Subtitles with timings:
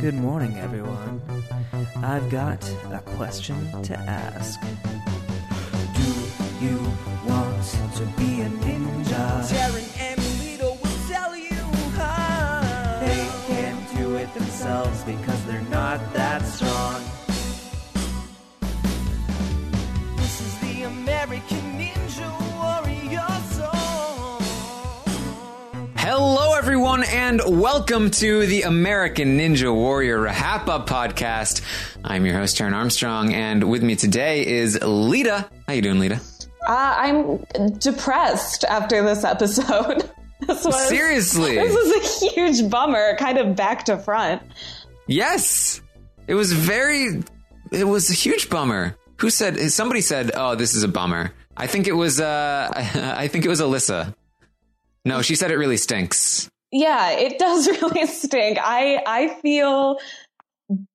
[0.00, 1.22] Good morning, everyone.
[2.02, 4.60] I've got a question to ask.
[5.94, 6.78] Do you
[7.24, 7.64] want
[7.94, 9.59] to be a ninja?
[27.20, 31.60] And welcome to the American Ninja Warrior Rahapa podcast.
[32.02, 35.46] I'm your host, Taryn Armstrong, and with me today is Lita.
[35.66, 36.18] How you doing, Lita?
[36.66, 37.44] Uh, I'm
[37.74, 40.10] depressed after this episode.
[40.40, 41.56] this was Seriously?
[41.56, 44.40] This was a huge bummer, kind of back to front.
[45.06, 45.82] Yes,
[46.26, 47.22] it was very.
[47.70, 48.96] It was a huge bummer.
[49.18, 49.58] Who said?
[49.70, 52.18] Somebody said, "Oh, this is a bummer." I think it was.
[52.18, 54.14] Uh, I think it was Alyssa.
[55.04, 56.50] No, she said it really stinks.
[56.72, 58.58] Yeah, it does really stink.
[58.60, 59.98] I I feel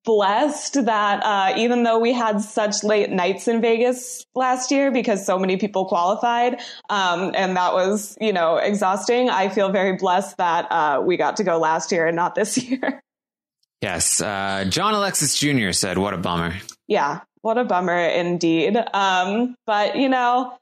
[0.05, 5.25] blessed that uh, even though we had such late nights in Vegas last year because
[5.25, 9.29] so many people qualified, um, and that was you know exhausting.
[9.29, 12.57] I feel very blessed that uh, we got to go last year and not this
[12.69, 13.01] year.
[13.81, 15.71] Yes, uh, John Alexis Jr.
[15.71, 16.55] said, "What a bummer."
[16.87, 18.77] yeah, what a bummer indeed.
[18.93, 20.57] Um, but you know,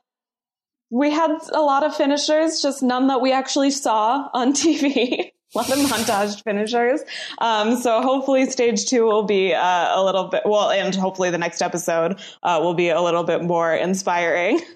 [0.94, 5.32] we had a lot of finishers, just none that we actually saw on TV.
[5.56, 7.02] a lot of montage finishers.
[7.40, 11.40] Um, so hopefully stage two will be uh, a little bit, well, and hopefully the
[11.40, 14.62] next episode uh, will be a little bit more inspiring.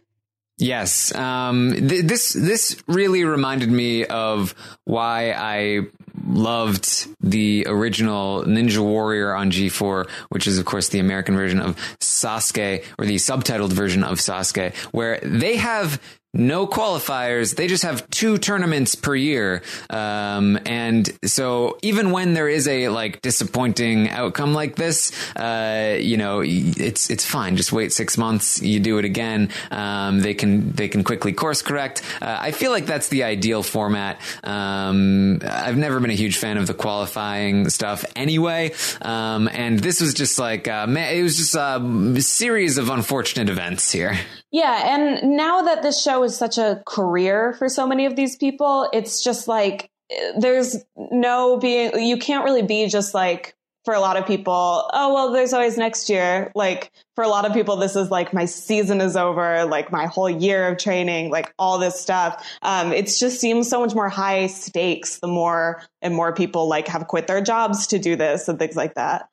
[0.59, 5.81] Yes, um, th- this this really reminded me of why I
[6.27, 11.75] loved the original Ninja Warrior on G4, which is of course the American version of
[11.99, 16.01] Sasuke or the subtitled version of Sasuke, where they have
[16.37, 17.55] no qualifiers.
[17.55, 19.63] They just have two tournaments per year.
[19.89, 26.17] Um, and so even when there is a like disappointing outcome like this, uh, you
[26.17, 27.57] know, it's, it's fine.
[27.57, 28.61] Just wait six months.
[28.61, 29.49] You do it again.
[29.71, 32.01] Um, they can, they can quickly course correct.
[32.21, 34.21] Uh, I feel like that's the ideal format.
[34.43, 38.73] Um, I've never been a huge fan of the qualifying stuff anyway.
[39.01, 43.49] Um, and this was just like, uh, man, it was just a series of unfortunate
[43.49, 44.17] events here.
[44.57, 48.35] Yeah, and now that this show is such a career for so many of these
[48.35, 49.91] people, it's just like
[50.39, 50.77] there's
[51.11, 53.53] no being you can't really be just like
[53.85, 56.51] for a lot of people, oh well there's always next year.
[56.55, 60.07] Like for a lot of people this is like my season is over, like my
[60.07, 62.43] whole year of training, like all this stuff.
[62.63, 66.87] Um it just seems so much more high stakes the more and more people like
[66.87, 69.29] have quit their jobs to do this and things like that.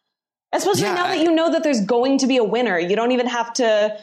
[0.52, 2.78] Especially Yeah, now I- that you know that there's going to be a winner.
[2.78, 3.96] You don't even have to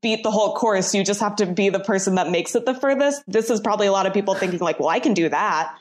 [0.00, 0.94] beat the whole course.
[0.94, 3.22] You just have to be the person that makes it the furthest.
[3.26, 5.78] This is probably a lot of people thinking like, well, I can do that.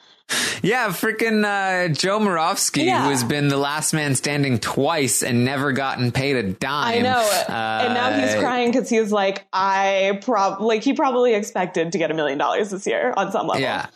[0.62, 3.04] Yeah, freaking uh, Joe Moravsky, Yeah.
[3.04, 7.00] who has been the last man standing twice and never gotten paid a dime.
[7.00, 7.20] I know.
[7.50, 7.52] Uh,
[7.84, 12.10] and now he's crying because he's like, I prob like he probably expected to get
[12.10, 13.62] a million dollars this year on some level.
[13.62, 13.88] Yeah.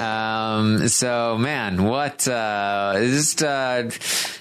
[0.00, 3.90] Um, so man, what, uh, just, uh,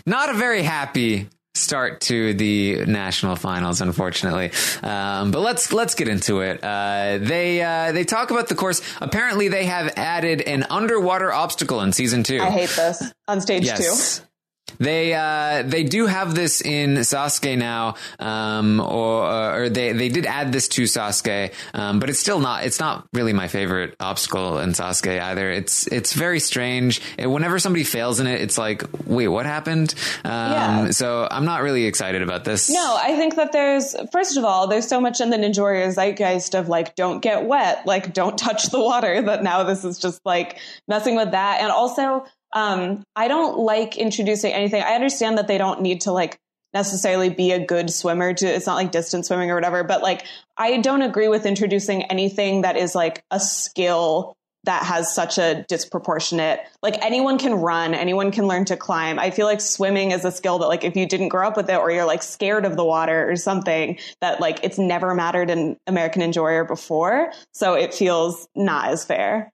[0.05, 4.51] not a very happy start to the national finals, unfortunately.
[4.81, 6.63] Um, but let's, let's get into it.
[6.63, 8.81] Uh, they, uh, they talk about the course.
[8.99, 12.39] Apparently they have added an underwater obstacle in season two.
[12.41, 14.21] I hate this on stage Yes.
[14.79, 20.25] They uh, they do have this in Sasuke now, um, or, or they they did
[20.25, 24.59] add this to Sasuke, um, but it's still not it's not really my favorite obstacle
[24.59, 25.49] in Sasuke either.
[25.51, 27.01] It's it's very strange.
[27.17, 29.95] It- whenever somebody fails in it, it's like, wait, what happened?
[30.23, 30.91] Um, Yeah.
[30.91, 32.69] So I'm not really excited about this.
[32.69, 35.87] No, I think that there's, first of all, there's so much in the Ninja Warrior
[35.91, 39.97] zeitgeist of like, don't get wet, like, don't touch the water, that now this is
[39.97, 41.61] just like messing with that.
[41.61, 44.81] And also, um, I don't like introducing anything.
[44.81, 46.39] I understand that they don't need to like
[46.73, 50.25] necessarily be a good swimmer to, it's not like distance swimming or whatever, but like,
[50.57, 55.65] I don't agree with introducing anything that is like a skill that has such a
[55.67, 60.23] disproportionate like anyone can run anyone can learn to climb i feel like swimming is
[60.23, 62.65] a skill that like if you didn't grow up with it or you're like scared
[62.65, 67.73] of the water or something that like it's never mattered in american warrior before so
[67.73, 69.51] it feels not as fair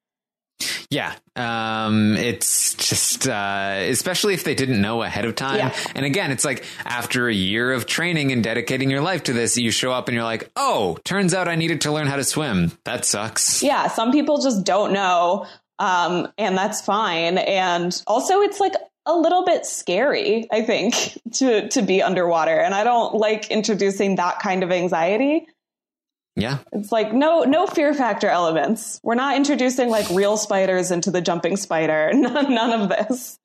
[0.89, 1.13] Yeah.
[1.35, 5.57] Um, it's just, uh, especially if they didn't know ahead of time.
[5.57, 5.75] Yeah.
[5.95, 9.57] And again, it's like after a year of training and dedicating your life to this,
[9.57, 12.23] you show up and you're like, oh, turns out I needed to learn how to
[12.23, 12.71] swim.
[12.85, 13.61] That sucks.
[13.63, 15.45] yeah some people just don't know
[15.79, 18.73] um, and that's fine and also it's like
[19.05, 20.94] a little bit scary i think
[21.33, 25.47] to to be underwater and i don't like introducing that kind of anxiety
[26.39, 26.59] Yeah.
[26.71, 29.00] It's like no no fear factor elements.
[29.03, 32.12] We're not introducing like real spiders into the jumping spider.
[32.19, 33.39] None, none of this.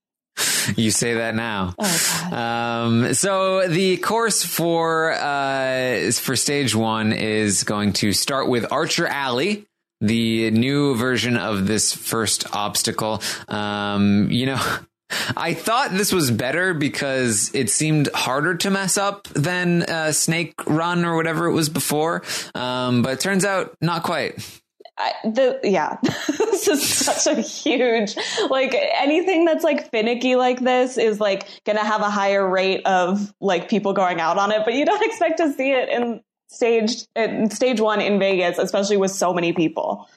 [0.76, 1.75] You say that now.
[1.79, 2.32] Oh, God.
[2.32, 9.06] Um, so the course for uh, for stage one is going to start with Archer
[9.06, 9.67] Alley.
[10.00, 13.23] The new version of this first obstacle.
[13.49, 14.79] Um, you know,
[15.37, 20.55] I thought this was better because it seemed harder to mess up than uh, Snake
[20.67, 22.23] Run or whatever it was before.
[22.55, 24.61] Um, but it turns out not quite.
[24.97, 28.17] I, the yeah this is such a huge
[28.49, 33.35] like anything that's like finicky like this is like gonna have a higher rate of
[33.41, 37.09] like people going out on it but you don't expect to see it in stage
[37.17, 40.09] in stage one in vegas especially with so many people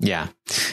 [0.00, 0.28] Yeah.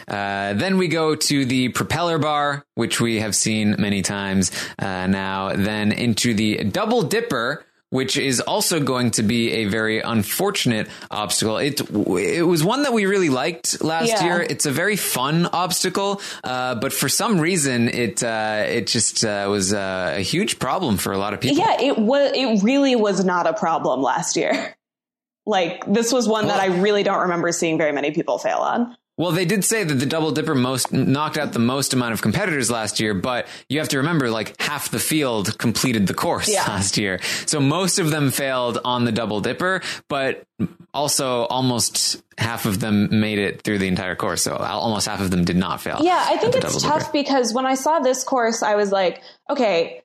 [0.07, 5.07] Uh, then we go to the propeller bar, which we have seen many times uh,
[5.07, 5.55] now.
[5.55, 11.57] Then into the double dipper, which is also going to be a very unfortunate obstacle.
[11.57, 14.23] It it was one that we really liked last Yeah.
[14.23, 14.41] year.
[14.41, 19.47] It's a very fun obstacle, uh, but for some reason, it uh, it just uh,
[19.49, 21.57] was uh, a huge problem for a lot of people.
[21.57, 24.75] yeah it was it really was not a problem last year
[25.45, 28.95] like this was one that i really don't remember seeing very many people fail on
[29.21, 32.23] Well, they did say that the double dipper most knocked out the most amount of
[32.23, 36.49] competitors last year, but you have to remember like half the field completed the course
[36.49, 36.65] Yeah.
[36.67, 37.19] last year.
[37.45, 40.43] So most of them failed on the double dipper, but
[40.91, 44.41] also almost half of them made it through the entire course.
[44.41, 45.99] So almost half of them did not fail.
[46.01, 47.11] Yeah, I think it's tough dipper.
[47.13, 49.21] because when I saw this course, I was like,
[49.51, 50.01] okay,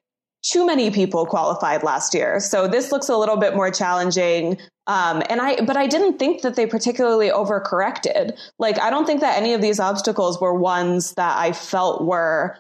[0.51, 2.41] too many people qualified last year.
[2.41, 4.59] So this looks a little bit more challenging.
[4.87, 8.39] Um, and I, but I didn't think that they particularly overcorrected.
[8.59, 12.59] Like, I don't think that any of these obstacles were ones that I felt were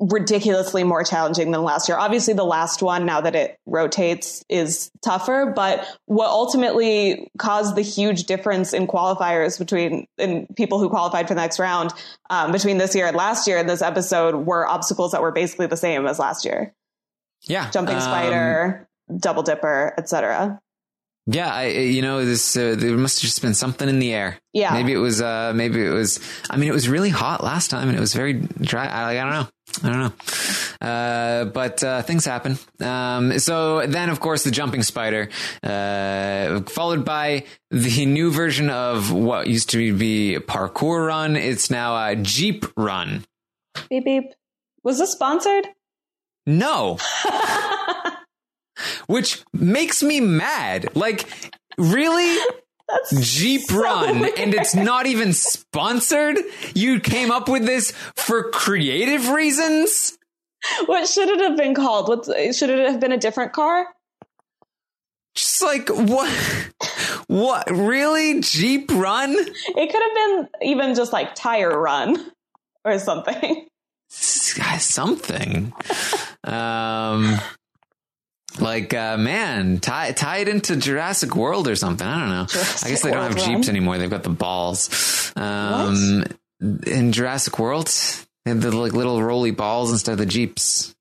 [0.00, 1.96] ridiculously more challenging than last year.
[1.96, 5.52] Obviously, the last one, now that it rotates, is tougher.
[5.54, 11.34] But what ultimately caused the huge difference in qualifiers between in people who qualified for
[11.34, 11.92] the next round
[12.30, 15.66] um, between this year and last year in this episode were obstacles that were basically
[15.66, 16.74] the same as last year:
[17.46, 17.70] Yeah.
[17.70, 18.88] jumping Um, spider,
[19.18, 20.60] double dipper, etc.
[21.26, 24.38] Yeah, I, you know, this uh, there must have just been something in the air.
[24.52, 24.74] Yeah.
[24.74, 25.22] maybe it was.
[25.22, 26.20] Uh, maybe it was.
[26.50, 28.86] I mean, it was really hot last time, and it was very dry.
[28.86, 29.48] I, I don't know.
[29.82, 30.86] I don't know.
[30.86, 32.58] Uh, but uh, things happen.
[32.78, 35.30] Um, so then, of course, the jumping spider,
[35.62, 41.36] uh, followed by the new version of what used to be parkour run.
[41.36, 43.24] It's now a jeep run.
[43.88, 44.24] Beep beep.
[44.82, 45.68] Was this sponsored?
[46.46, 46.98] No.
[49.06, 50.94] Which makes me mad.
[50.96, 51.28] Like,
[51.78, 52.38] really?
[52.88, 54.38] That's Jeep so Run, weird.
[54.38, 56.36] and it's not even sponsored?
[56.74, 60.18] You came up with this for creative reasons?
[60.86, 62.08] what should it have been called?
[62.08, 63.12] What should it have been?
[63.12, 63.86] A different car?
[65.34, 66.30] Just like, what?
[67.26, 67.70] What?
[67.70, 68.40] Really?
[68.40, 69.32] Jeep Run?
[69.34, 72.30] It could have been even just like tire run
[72.84, 73.66] or something.
[74.80, 75.72] Something.
[76.44, 77.38] Um,
[78.60, 82.06] like, uh, man, tie, tie it into Jurassic World or something.
[82.06, 82.46] I don't know.
[82.46, 83.76] Jurassic I guess they don't have Jeeps Run.
[83.76, 83.98] anymore.
[83.98, 85.32] They've got the balls.
[85.36, 86.24] Um,
[86.86, 87.88] in Jurassic World,
[88.44, 90.93] they have the like little roly balls instead of the Jeeps.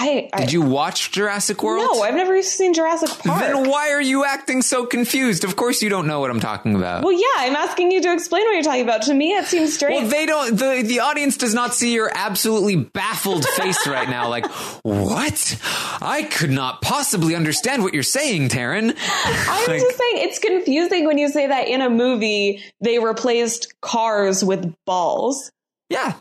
[0.00, 1.90] I, I Did you watch Jurassic World?
[1.92, 3.40] No, I've never seen Jurassic Park.
[3.40, 5.42] Then why are you acting so confused?
[5.42, 7.02] Of course you don't know what I'm talking about.
[7.02, 9.02] well, yeah, I'm asking you to explain what you're talking about.
[9.02, 10.02] To me, it seems strange.
[10.02, 10.56] Well, they don't.
[10.56, 14.28] The the audience does not see your absolutely baffled face right now.
[14.28, 14.46] Like,
[14.82, 15.58] what?
[16.00, 18.94] I could not possibly understand what you're saying, Taryn.
[19.24, 23.74] I'm like- just saying it's confusing when you say that in a movie they replaced
[23.80, 25.50] cars with balls.
[25.88, 26.14] Yeah.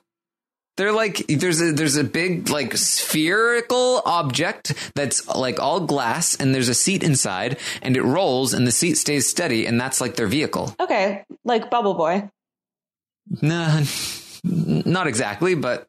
[0.78, 6.54] They're like there's a there's a big like spherical object that's like all glass and
[6.54, 10.16] there's a seat inside and it rolls and the seat stays steady and that's like
[10.16, 10.76] their vehicle.
[10.80, 12.30] Okay, like Bubble Boy,
[13.42, 13.84] Nah,
[14.44, 15.88] not exactly, but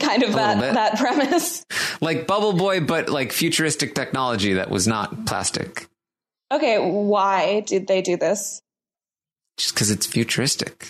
[0.00, 1.64] kind of that that premise.
[2.00, 5.88] like Bubble Boy, but like futuristic technology that was not plastic,
[6.52, 8.60] Okay, why did they do this?
[9.56, 10.88] just because it's futuristic.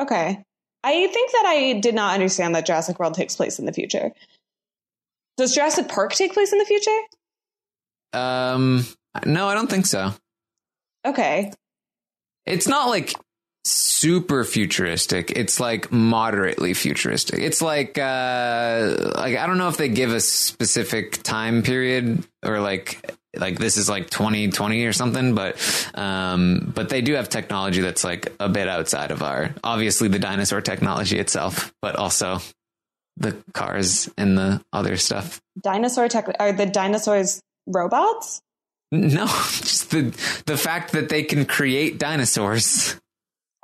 [0.00, 0.42] Okay.
[0.84, 4.12] I think that I did not understand that Jurassic World takes place in the future.
[5.36, 6.98] Does Jurassic Park take place in the future?
[8.12, 8.86] Um,
[9.24, 10.12] no, I don't think so.
[11.06, 11.52] Okay.
[12.46, 13.14] It's not like
[13.64, 15.30] super futuristic.
[15.32, 17.40] It's like moderately futuristic.
[17.40, 22.60] It's like uh like I don't know if they give a specific time period or
[22.60, 25.56] like like this is like 2020 or something but
[25.94, 30.18] um but they do have technology that's like a bit outside of our obviously the
[30.18, 32.38] dinosaur technology itself but also
[33.16, 38.40] the cars and the other stuff Dinosaur tech are the dinosaurs robots?
[38.90, 40.14] no just the
[40.46, 42.98] the fact that they can create dinosaurs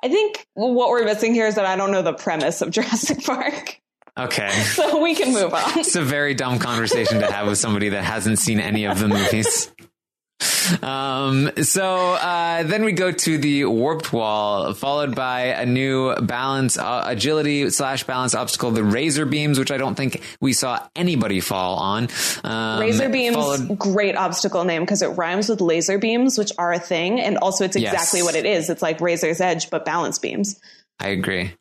[0.02, 3.25] I think what we're missing here is that I don't know the premise of Jurassic
[3.25, 3.80] Park.
[4.18, 4.50] Okay.
[4.75, 5.78] So we can move on.
[5.78, 9.09] It's a very dumb conversation to have with somebody that hasn't seen any of the
[9.09, 9.73] movies.
[10.83, 16.78] Um, so uh, then we go to the warped wall, followed by a new balance,
[16.78, 21.40] uh, agility slash balance obstacle, the razor beams, which I don't think we saw anybody
[21.40, 22.09] fall on.
[22.44, 26.73] Um, Razor beams, followed- great obstacle name because it rhymes with laser beams, which are
[26.73, 27.92] a thing, and also it's Yes.
[27.92, 28.71] exactly what it is.
[28.71, 30.59] It's like razor's edge, but balance beams.
[30.99, 31.52] I agree.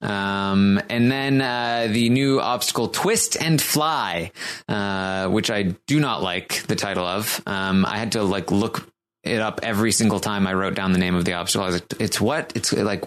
[0.00, 4.32] Um, and then uh, the new obstacle, Twist and Fly,
[4.68, 7.42] uh, which I do not like the title of.
[7.46, 8.88] Um, I had to like look
[9.22, 11.64] it up every single time I wrote down the name of the obstacle.
[11.64, 12.52] I was like, it's what?
[12.56, 13.04] It's like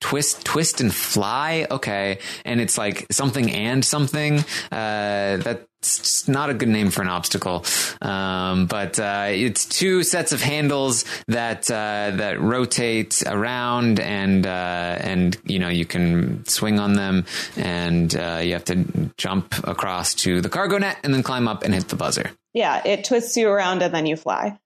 [0.00, 1.66] twist, twist and fly.
[1.70, 2.18] Okay.
[2.44, 4.38] And it's like something and something.
[4.72, 7.64] Uh, that's not a good name for an obstacle.
[8.02, 14.96] Um, but, uh, it's two sets of handles that, uh, that rotate around and, uh,
[15.00, 17.24] and, you know, you can swing on them
[17.56, 21.62] and, uh, you have to jump across to the cargo net and then climb up
[21.62, 22.30] and hit the buzzer.
[22.52, 24.58] Yeah, it twists you around and then you fly.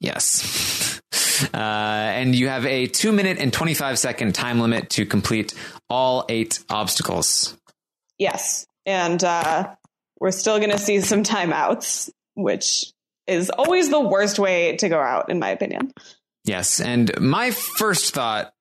[0.00, 0.75] Yes.
[1.44, 5.54] Uh, and you have a two minute and 25 second time limit to complete
[5.88, 7.56] all eight obstacles.
[8.18, 8.66] Yes.
[8.84, 9.74] And uh,
[10.20, 12.92] we're still going to see some timeouts, which
[13.26, 15.92] is always the worst way to go out, in my opinion.
[16.44, 16.80] Yes.
[16.80, 18.52] And my first thought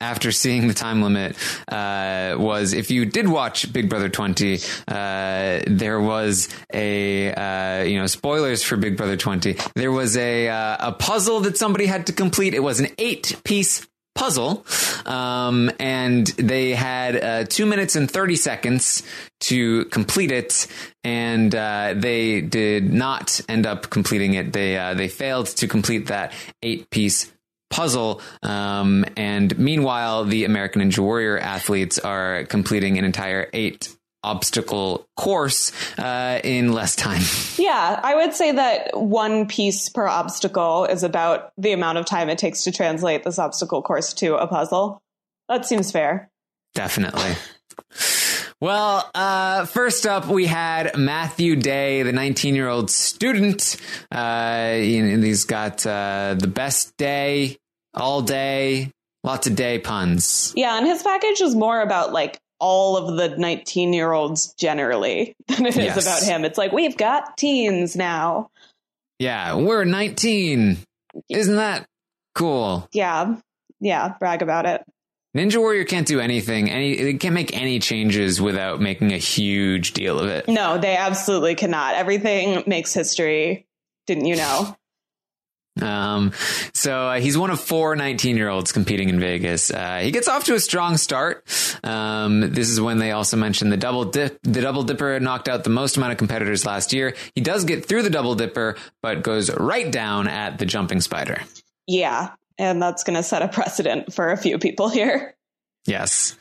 [0.00, 1.36] after seeing the time limit
[1.68, 7.98] uh, was if you did watch Big Brother 20, uh, there was a, uh, you
[7.98, 9.56] know, spoilers for Big Brother 20.
[9.74, 12.54] There was a, uh, a puzzle that somebody had to complete.
[12.54, 13.86] It was an eight piece
[14.18, 14.66] puzzle.
[15.06, 19.02] Um, and they had uh, two minutes and 30 seconds
[19.40, 20.66] to complete it.
[21.04, 24.52] And uh, they did not end up completing it.
[24.52, 27.32] They, uh, they failed to complete that eight piece
[27.70, 28.20] puzzle.
[28.42, 33.94] Um, and meanwhile, the American Ninja Warrior athletes are completing an entire eight
[34.24, 37.22] obstacle course uh, in less time.
[37.58, 42.30] Yeah, I would say that one piece per obstacle is about the amount of time
[42.30, 45.02] it takes to translate this obstacle course to a puzzle.
[45.48, 46.30] That seems fair.
[46.74, 47.32] Definitely.
[48.60, 53.76] Well, uh, first up, we had Matthew Day, the 19 year old student.
[54.10, 57.56] Uh, he's got uh, the best day,
[57.94, 58.90] all day,
[59.22, 60.52] lots of day puns.
[60.56, 65.36] Yeah, and his package is more about like all of the 19 year olds generally
[65.46, 66.02] than it is Yes.
[66.04, 66.44] about him.
[66.44, 68.50] It's like, we've got teens now.
[69.20, 70.78] Yeah, we're 19.
[71.28, 71.86] Isn't that
[72.34, 72.88] cool?
[72.92, 73.36] Yeah,
[73.80, 74.82] yeah, brag about it.
[75.38, 76.68] Ninja Warrior can't do anything.
[76.68, 80.48] Any, it can't make any changes without making a huge deal of it.
[80.48, 81.94] No, they absolutely cannot.
[81.94, 83.68] Everything makes history.
[84.08, 84.76] Didn't you know?
[85.80, 86.32] Um,
[86.74, 89.70] so uh, he's one of four 19 year olds competing in Vegas.
[89.70, 91.44] Uh, he gets off to a strong start.
[91.84, 94.40] Um, this is when they also mentioned the double dip.
[94.42, 97.14] The double dipper knocked out the most amount of competitors last year.
[97.36, 101.42] He does get through the double dipper, but goes right down at the jumping spider.
[101.86, 105.34] Yeah, and that's going to set a precedent for a few people here.
[105.88, 106.36] Yes.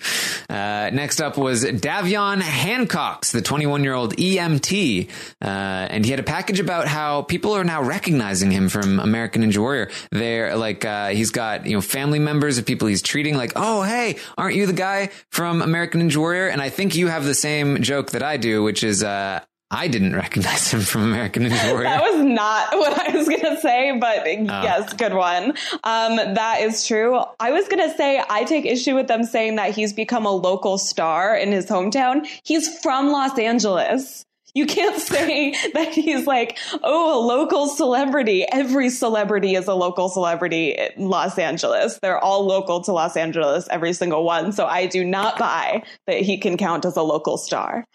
[0.50, 5.10] Uh, next up was Davion Hancox, the 21 year old EMT.
[5.42, 9.44] Uh, and he had a package about how people are now recognizing him from American
[9.44, 9.90] Ninja Warrior.
[10.12, 13.84] They're like, uh, he's got, you know, family members of people he's treating like, oh,
[13.84, 16.48] hey, aren't you the guy from American Ninja Warrior?
[16.48, 19.90] And I think you have the same joke that I do, which is, uh, I
[19.90, 21.84] didn't recognize him from American Ninja Warrior.
[21.84, 25.52] That was not what I was going to say, but yes, good one.
[25.84, 27.22] Um, that is true.
[27.40, 30.32] I was going to say I take issue with them saying that he's become a
[30.32, 32.26] local star in his hometown.
[32.44, 34.24] He's from Los Angeles.
[34.54, 38.46] You can't say that he's like, oh, a local celebrity.
[38.50, 42.00] Every celebrity is a local celebrity in Los Angeles.
[42.02, 44.54] They're all local to Los Angeles, every single one.
[44.54, 47.86] So I do not buy that he can count as a local star.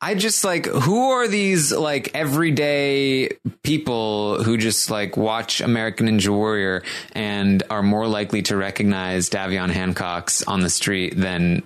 [0.00, 3.30] I just like who are these like everyday
[3.64, 9.70] people who just like watch American Ninja Warrior and are more likely to recognize Davion
[9.70, 11.64] Hancock's on the street than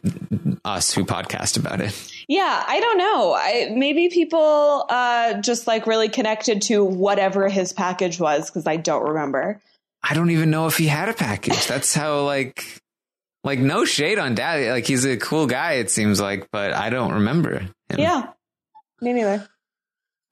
[0.65, 2.13] us who podcast about it.
[2.27, 3.35] Yeah, I don't know.
[3.35, 8.77] I maybe people uh, just like really connected to whatever his package was because I
[8.77, 9.61] don't remember.
[10.03, 11.67] I don't even know if he had a package.
[11.67, 12.81] That's how like
[13.45, 14.71] like no shade on Daddy.
[14.71, 17.69] Like he's a cool guy it seems like, but I don't remember.
[18.01, 18.31] Yeah,
[19.01, 19.49] me neither.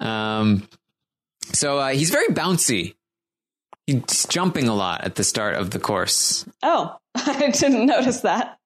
[0.01, 0.69] Um,
[1.53, 2.95] so uh, he's very bouncy.
[3.87, 6.47] He's jumping a lot at the start of the course.
[6.63, 8.59] Oh, I didn't notice that.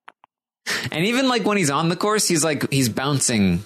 [0.91, 3.65] And even like when he's on the course, he's like he's bouncing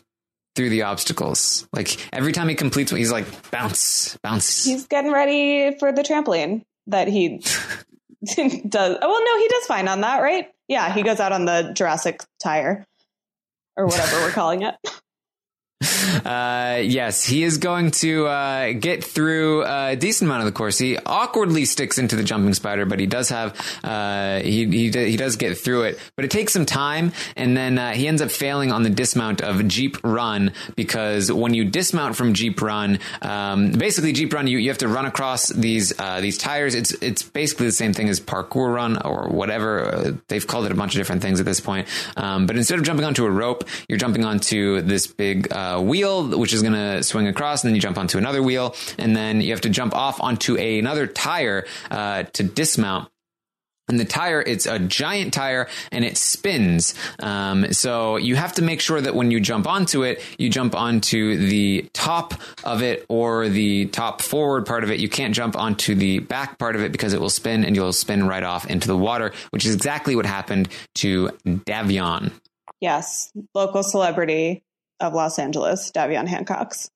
[0.57, 1.69] through the obstacles.
[1.73, 4.65] Like every time he completes one, he's like bounce, bounce.
[4.65, 8.99] He's getting ready for the trampoline that he does.
[9.01, 10.49] Oh, well, no, he does fine on that, right?
[10.67, 12.87] Yeah, he goes out on the Jurassic tire
[13.77, 14.75] or whatever we're calling it.
[15.81, 20.79] Uh, yes, he is going to uh, get through a decent amount of the course.
[20.79, 23.55] He awkwardly sticks into the jumping spider, but he does have
[23.85, 25.99] uh, he he he does get through it.
[26.17, 29.41] But it takes some time, and then uh, he ends up failing on the dismount
[29.41, 34.59] of Jeep Run because when you dismount from Jeep Run, um, basically Jeep Run, you,
[34.59, 36.75] you have to run across these uh, these tires.
[36.75, 39.85] It's it's basically the same thing as parkour run or whatever.
[39.85, 41.87] Uh, they've called it a bunch of different things at this point.
[42.17, 46.39] Um, but instead of jumping onto a rope, you're jumping onto this big uh, wheel,
[46.39, 49.41] which is going to swing across, and then you jump onto another wheel, and then
[49.41, 53.09] you have to jump off onto a, another tire uh, to dismount.
[53.89, 56.95] And the tire, it's a giant tire and it spins.
[57.21, 60.75] Um, so you have to make sure that when you jump onto it, you jump
[60.75, 62.35] onto the top
[62.65, 65.01] of it or the top forward part of it.
[65.01, 67.95] You can't jump onto the back part of it because it will spin and you'll
[67.95, 72.31] spin right off into the water, which is exactly what happened to Davion.
[72.81, 74.63] Yes, local celebrity
[75.01, 76.91] of Los Angeles, Davion Hancock's.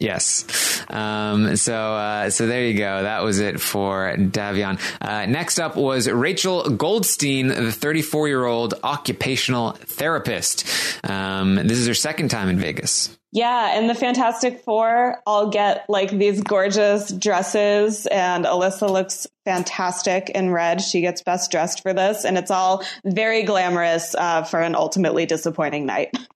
[0.00, 0.84] Yes.
[0.88, 3.02] Um, so, uh, so there you go.
[3.02, 4.80] That was it for Davion.
[5.00, 10.66] Uh, next up was Rachel Goldstein, the 34 year old occupational therapist.
[11.04, 13.16] Um, this is her second time in Vegas.
[13.34, 20.28] Yeah, and the Fantastic Four all get like these gorgeous dresses, and Alyssa looks fantastic
[20.28, 20.82] in red.
[20.82, 25.24] She gets best dressed for this, and it's all very glamorous uh, for an ultimately
[25.24, 26.14] disappointing night.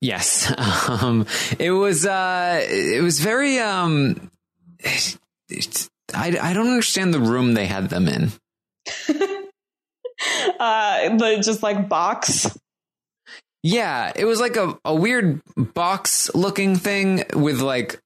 [0.00, 0.52] Yes.
[0.88, 1.26] Um,
[1.58, 4.30] it was, uh, it was very, um,
[4.78, 5.18] it,
[5.50, 8.32] it, I, I don't understand the room they had them in.
[10.58, 12.58] uh, the just like box.
[13.62, 18.00] Yeah, it was like a, a weird box looking thing with like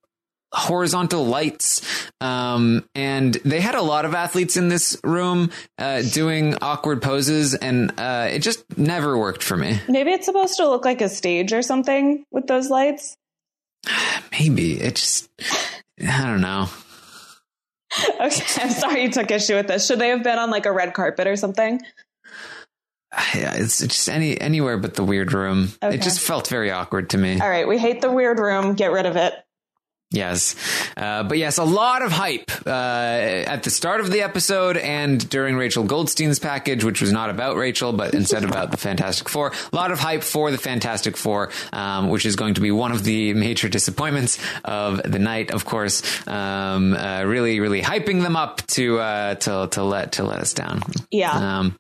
[0.52, 1.80] horizontal lights.
[2.20, 7.54] Um, and they had a lot of athletes in this room uh, doing awkward poses,
[7.54, 9.80] and uh, it just never worked for me.
[9.88, 13.16] Maybe it's supposed to look like a stage or something with those lights.
[14.30, 15.28] Maybe it just,
[16.00, 16.68] I don't know.
[18.20, 19.86] Okay, I'm sorry you took issue with this.
[19.86, 21.78] Should they have been on like a red carpet or something?
[23.34, 25.68] Yeah, it's just any anywhere but the weird room.
[25.82, 25.96] Okay.
[25.96, 27.38] It just felt very awkward to me.
[27.38, 28.74] All right, we hate the weird room.
[28.74, 29.34] Get rid of it.
[30.12, 30.54] Yes.
[30.96, 35.28] Uh, but yes, a lot of hype uh, at the start of the episode and
[35.28, 39.52] during Rachel Goldstein's package, which was not about Rachel, but instead about the Fantastic Four.
[39.72, 42.92] A lot of hype for the Fantastic Four, um, which is going to be one
[42.92, 46.02] of the major disappointments of the night, of course.
[46.28, 50.52] Um, uh, really, really hyping them up to uh, to to let to let us
[50.52, 50.82] down.
[51.10, 51.58] Yeah.
[51.58, 51.78] Um,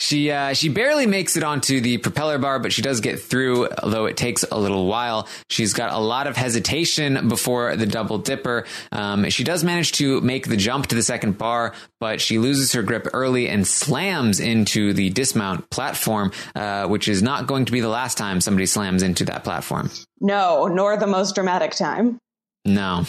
[0.00, 3.68] she uh, she barely makes it onto the propeller bar, but she does get through,
[3.82, 5.28] although it takes a little while.
[5.50, 8.66] She's got a lot of hesitation before the double dipper.
[8.92, 12.72] Um, she does manage to make the jump to the second bar, but she loses
[12.72, 17.72] her grip early and slams into the dismount platform, uh, which is not going to
[17.72, 19.90] be the last time somebody slams into that platform.
[20.18, 22.18] No, nor the most dramatic time.
[22.64, 23.04] No.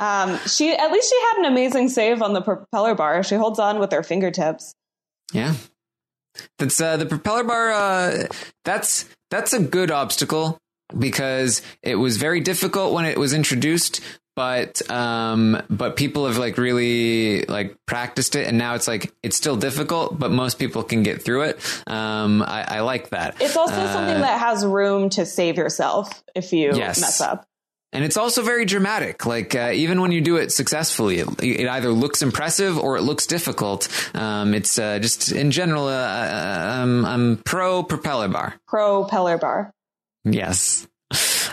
[0.00, 3.22] Um, she at least she had an amazing save on the propeller bar.
[3.22, 4.74] She holds on with her fingertips.
[5.32, 5.54] Yeah.
[6.58, 7.70] That's uh, the propeller bar.
[7.72, 8.26] Uh,
[8.64, 10.58] that's that's a good obstacle
[10.98, 14.00] because it was very difficult when it was introduced,
[14.34, 19.36] but um, but people have like really like practiced it, and now it's like it's
[19.36, 21.82] still difficult, but most people can get through it.
[21.86, 23.36] Um, I, I like that.
[23.40, 27.00] It's also Uh, something that has room to save yourself if you Yes.
[27.00, 27.44] mess up.
[27.92, 29.24] And it's also very dramatic.
[29.24, 33.02] Like uh, even when you do it successfully, it, it either looks impressive or it
[33.02, 33.88] looks difficult.
[34.14, 38.54] Um, it's uh, just in general, uh, uh, um, I'm pro propeller bar.
[38.66, 39.72] Pro Propeller bar.
[40.24, 40.86] Yes.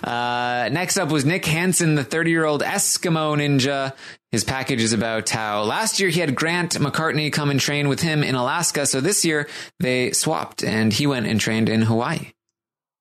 [0.04, 3.93] Uh, next up was Nick Hansen, the 30 year old Eskimo ninja.
[4.32, 8.02] His package is about how last year he had Grant McCartney come and train with
[8.02, 8.86] him in Alaska.
[8.86, 9.48] So this year
[9.80, 12.34] they swapped and he went and trained in Hawaii.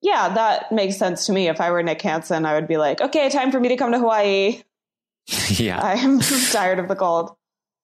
[0.04, 1.48] Yeah, that makes sense to me.
[1.48, 3.90] If I were Nick Hansen, I would be like, okay, time for me to come
[3.92, 4.62] to Hawaii.
[5.48, 5.80] yeah.
[5.82, 7.34] I'm tired of the cold.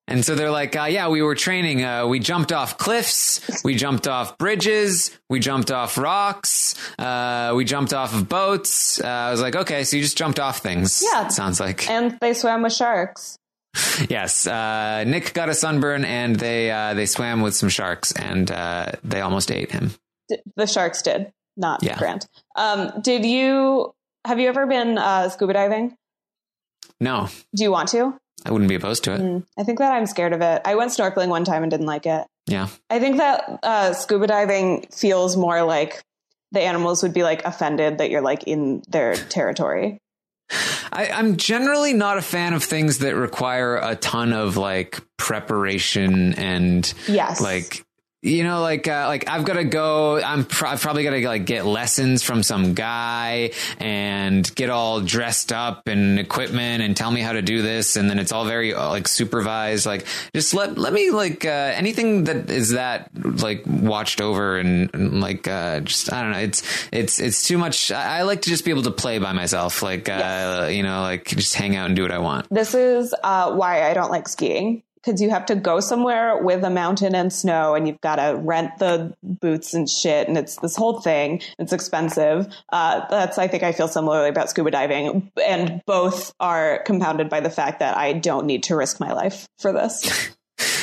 [0.06, 1.82] And so they're like, uh, yeah, we were training.
[1.84, 3.62] Uh, we jumped off cliffs.
[3.64, 5.16] We jumped off bridges.
[5.30, 6.74] We jumped off rocks.
[6.98, 9.00] Uh, we jumped off of boats.
[9.00, 11.02] Uh, I was like, okay, so you just jumped off things.
[11.02, 11.28] Yeah.
[11.28, 11.88] Sounds like.
[11.88, 13.38] And they swam with sharks.
[14.08, 14.46] Yes.
[14.46, 18.92] Uh, Nick got a sunburn and they, uh, they swam with some sharks and, uh,
[19.04, 19.92] they almost ate him.
[20.56, 21.98] The sharks did, not Yeah.
[21.98, 22.26] Grant.
[22.56, 23.92] Um, did you,
[24.26, 25.94] have you ever been uh, scuba diving?
[27.00, 28.18] No, Do you want to?
[28.44, 29.20] I wouldn't be opposed to it.
[29.20, 30.62] Mm, I think that I'm scared of it.
[30.64, 32.26] I went snorkeling one time and didn't like it.
[32.46, 32.68] Yeah.
[32.88, 36.02] I think that uh, scuba diving feels more like
[36.52, 39.98] the animals would be like offended that you're like in their territory.
[40.92, 46.34] I, I'm generally not a fan of things that require a ton of like preparation
[46.34, 47.40] and Yes.
[47.40, 47.84] like
[48.22, 50.20] you know, like uh, like I've got to go.
[50.20, 55.00] I'm pr- I've probably got to like get lessons from some guy and get all
[55.00, 58.44] dressed up and equipment and tell me how to do this, and then it's all
[58.44, 59.86] very uh, like supervised.
[59.86, 64.90] Like just let let me like uh, anything that is that like watched over and,
[64.94, 66.40] and like uh, just I don't know.
[66.40, 67.90] It's it's it's too much.
[67.90, 69.82] I, I like to just be able to play by myself.
[69.82, 72.48] Like uh, you know, like just hang out and do what I want.
[72.50, 76.62] This is uh, why I don't like skiing because you have to go somewhere with
[76.64, 80.56] a mountain and snow and you've got to rent the boots and shit and it's
[80.56, 81.40] this whole thing.
[81.58, 82.46] It's expensive.
[82.72, 87.40] Uh, that's i think i feel similarly about scuba diving and both are compounded by
[87.40, 90.30] the fact that i don't need to risk my life for this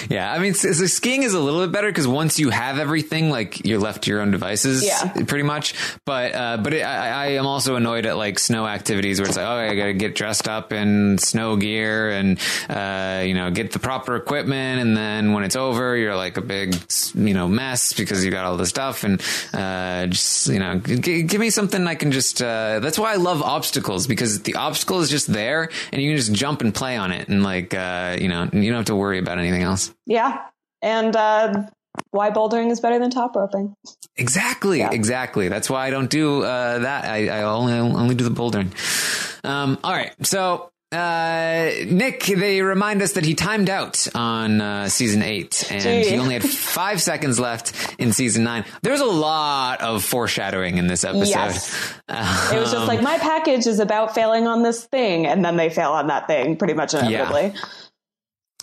[0.09, 2.79] Yeah, I mean, so so skiing is a little bit better because once you have
[2.79, 5.11] everything, like you're left to your own devices, Yeah.
[5.27, 5.73] pretty much.
[6.05, 9.37] But uh, but it, I, I am also annoyed at like snow activities where it's
[9.37, 13.51] like, oh, I got to get dressed up in snow gear and uh, you know
[13.51, 16.75] get the proper equipment, and then when it's over, you're like a big
[17.15, 19.21] you know mess because you got all this stuff, and
[19.53, 22.41] uh, just you know g- give me something I can just.
[22.41, 26.17] Uh, that's why I love obstacles because the obstacle is just there, and you can
[26.17, 28.95] just jump and play on it, and like uh, you know you don't have to
[28.95, 29.86] worry about anything else.
[30.05, 30.45] Yeah
[30.81, 31.63] and uh,
[32.11, 33.75] why bouldering is better than top roping
[34.19, 34.89] Exactly, Yeah.
[34.91, 35.47] exactly.
[35.47, 37.05] That's why I don't do uh, that.
[37.05, 38.71] I, I only only do the bouldering.
[39.45, 44.89] Um, all right, so uh, Nick, they remind us that he timed out on uh,
[44.89, 46.09] season eight, and Gee.
[46.09, 48.65] he only had five seconds left in season nine.
[48.81, 51.27] There's a lot of foreshadowing in this episode.
[51.29, 51.93] Yes.
[52.07, 55.57] Uh, it was just like my package is about failing on this thing and then
[55.57, 57.53] they fail on that thing pretty much inevitably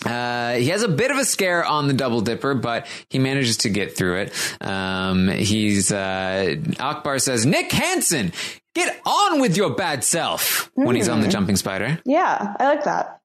[0.05, 3.57] Uh, he has a bit of a scare on the double dipper, but he manages
[3.59, 4.57] to get through it.
[4.61, 8.33] Um, he's uh, Akbar says, "Nick Hansen,
[8.75, 12.01] get on with your bad self." When he's on the jumping spider.
[12.05, 13.21] yeah i like that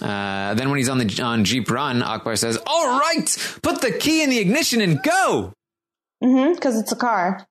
[0.00, 3.90] Uh, then when he's on the on Jeep Run, Akbar says, "All right, put the
[3.92, 5.52] key in the ignition and go."
[6.22, 7.46] mm-hmm because it's a car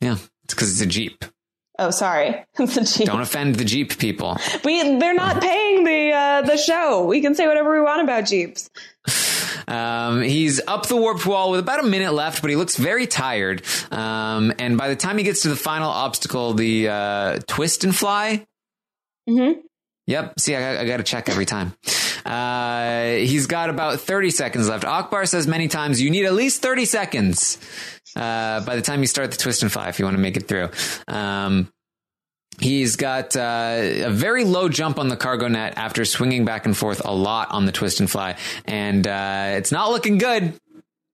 [0.00, 1.24] Yeah, it's because it's a Jeep.
[1.78, 4.38] Oh sorry Don't offend the Jeep people.
[4.64, 8.26] we they're not paying the uh, the show we can say whatever we want about
[8.26, 8.70] jeeps
[9.66, 13.06] Um, he's up the warped wall with about a minute left, but he looks very
[13.06, 13.62] tired.
[13.90, 17.96] Um, and by the time he gets to the final obstacle, the uh, twist and
[17.96, 18.46] fly.
[19.28, 19.60] mm-hmm.
[20.06, 20.38] Yep.
[20.38, 21.72] See, I, I got to check every time.
[22.24, 24.84] Uh, he's got about 30 seconds left.
[24.84, 27.58] Akbar says many times you need at least 30 seconds
[28.16, 30.36] uh, by the time you start the twist and fly if you want to make
[30.36, 30.70] it through.
[31.08, 31.68] Um,
[32.60, 36.76] He's got uh, a very low jump on the cargo net after swinging back and
[36.76, 40.54] forth a lot on the twist and fly, and uh, it's not looking good.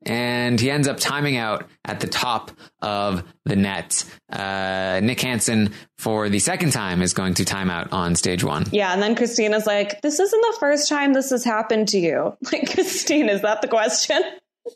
[0.06, 4.04] And he ends up timing out at the top of the net.
[4.30, 8.64] Uh, Nick Hansen, for the second time, is going to time out on stage one.
[8.72, 12.36] yeah and then christina's like this isn't the first time this has happened to you
[12.52, 14.22] like Kristine is that the question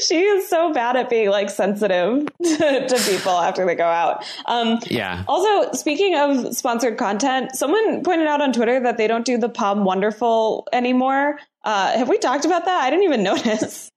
[0.00, 4.24] she is so bad at being like sensitive to, to people after they go out
[4.46, 5.24] um Yeah.
[5.26, 9.48] Also, speaking of sponsored content, someone pointed out on Twitter that they don't do the
[9.48, 11.38] POM Wonderful anymore.
[11.64, 12.82] Uh, have we talked about that?
[12.84, 13.90] I didn't even notice.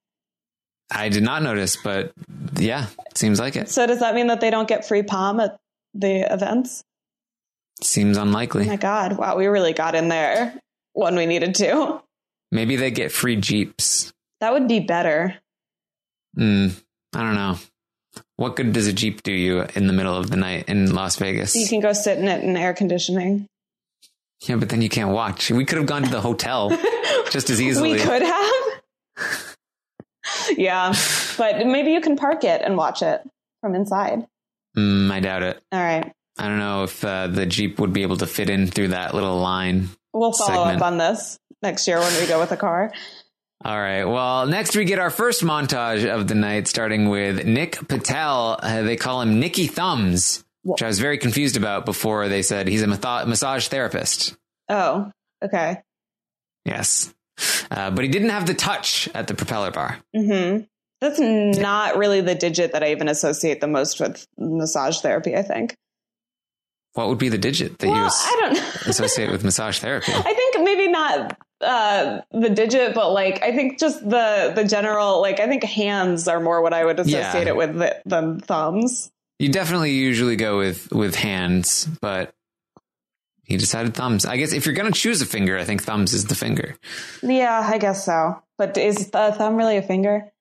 [0.91, 2.11] I did not notice, but
[2.57, 3.69] yeah, seems like it.
[3.69, 5.57] So does that mean that they don't get free POM at
[5.93, 6.83] the events?
[7.81, 8.63] Seems unlikely.
[8.65, 9.17] Oh my God.
[9.17, 9.37] Wow.
[9.37, 10.53] We really got in there
[10.93, 12.01] when we needed to.
[12.51, 14.11] Maybe they get free Jeeps.
[14.41, 15.35] That would be better.
[16.37, 16.79] Mm,
[17.13, 17.57] I don't know.
[18.35, 21.15] What good does a Jeep do you in the middle of the night in Las
[21.17, 21.55] Vegas?
[21.55, 23.47] You can go sit in it in air conditioning.
[24.47, 25.49] yeah, but then you can't watch.
[25.51, 26.69] We could have gone to the hotel
[27.29, 27.93] just as easily.
[27.93, 28.63] We could have.
[30.57, 30.93] Yeah.
[31.37, 33.21] But maybe you can park it and watch it
[33.61, 34.25] from inside.
[34.77, 35.61] Mm, I doubt it.
[35.71, 36.11] All right.
[36.37, 39.13] I don't know if uh, the Jeep would be able to fit in through that
[39.13, 39.89] little line.
[40.13, 40.81] We'll follow Segment.
[40.81, 42.91] up on this next year when we go with a car.
[43.63, 44.05] All right.
[44.05, 48.59] Well, next we get our first montage of the night, starting with Nick Patel.
[48.61, 52.67] Uh, they call him Nicky Thumbs, which I was very confused about before they said
[52.67, 54.35] he's a matho- massage therapist.
[54.67, 55.11] Oh,
[55.43, 55.81] okay.
[56.65, 57.13] Yes.
[57.69, 59.99] Uh, but he didn't have the touch at the propeller bar.
[60.15, 60.59] hmm
[60.99, 65.41] That's not really the digit that I even associate the most with massage therapy, I
[65.41, 65.75] think.
[66.93, 70.11] What would be the digit that you as- I don't associate with massage therapy?
[70.13, 75.21] I think maybe not uh, the digit, but like I think just the the general
[75.21, 77.49] like I think hands are more what I would associate Yeah.
[77.49, 79.09] it with than thumbs.
[79.39, 82.33] You definitely usually go with with hands, but
[83.51, 84.25] he decided thumbs.
[84.25, 86.75] I guess if you're going to choose a finger, I think thumbs is the finger.
[87.21, 88.41] Yeah, I guess so.
[88.57, 90.31] But is the thumb really a finger?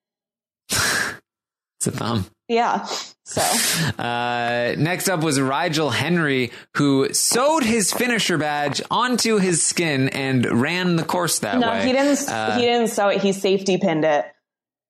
[0.71, 2.27] It's a thumb.
[2.49, 2.85] Yeah.
[3.25, 3.41] So
[3.99, 10.61] Uh, next up was Rigel Henry, who sewed his finisher badge onto his skin and
[10.61, 11.79] ran the course that no, way.
[11.79, 12.29] No, he didn't.
[12.29, 13.21] Uh, he didn't sew it.
[13.23, 14.25] He safety pinned it.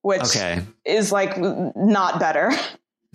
[0.02, 0.62] which Okay.
[0.84, 2.50] is like not better.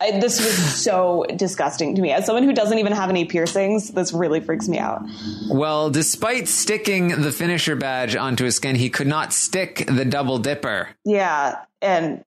[0.00, 2.10] I, this was so disgusting to me.
[2.12, 5.02] As someone who doesn't even have any piercings, this really freaks me out.
[5.50, 10.38] Well, despite sticking the finisher badge onto his skin, he could not stick the double
[10.38, 10.88] dipper.
[11.04, 12.24] Yeah, and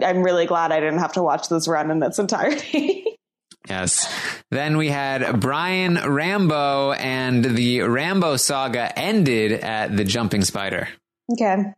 [0.00, 3.04] I'm really glad I didn't have to watch this run in its entirety.
[3.68, 4.10] Yes.
[4.50, 10.88] Then we had Brian Rambo, and the Rambo saga ended at the jumping spider.
[11.30, 11.74] okay.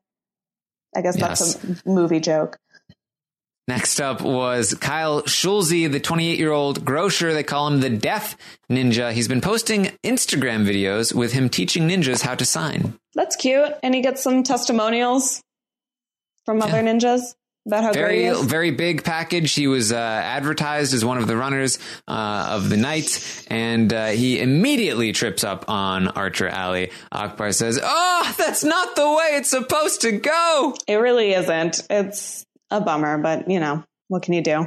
[0.97, 1.55] I guess Yes.
[1.55, 2.57] that's a movie joke.
[3.73, 7.33] Next up was Kyle Schulze, the 28 year old grocer.
[7.33, 8.37] They call him the Deaf
[8.71, 9.13] Ninja.
[9.13, 12.99] He's been posting Instagram videos with him teaching ninjas how to sign.
[13.15, 13.73] That's cute.
[13.83, 15.43] And he gets some testimonials
[16.45, 17.35] from other ninjas
[17.67, 18.43] about how Very, is.
[18.43, 19.55] very big package.
[19.55, 24.09] He was uh, advertised as one of the runners uh, of the night, and uh,
[24.09, 26.91] he immediately trips up on Archer Alley.
[27.11, 31.87] Akbar says, "Oh, that's not the way it's supposed to go." It really isn't.
[31.89, 34.67] It's a bummer, but you know, what can you do?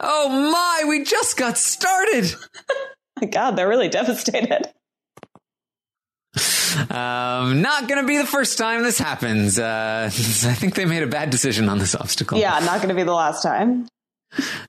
[0.00, 2.34] Oh my, we just got started.
[3.20, 4.68] My God, they're really devastated.
[6.90, 9.58] Um, not gonna be the first time this happens.
[9.58, 12.38] Uh, I think they made a bad decision on this obstacle.
[12.38, 13.88] Yeah, not going to be the last time.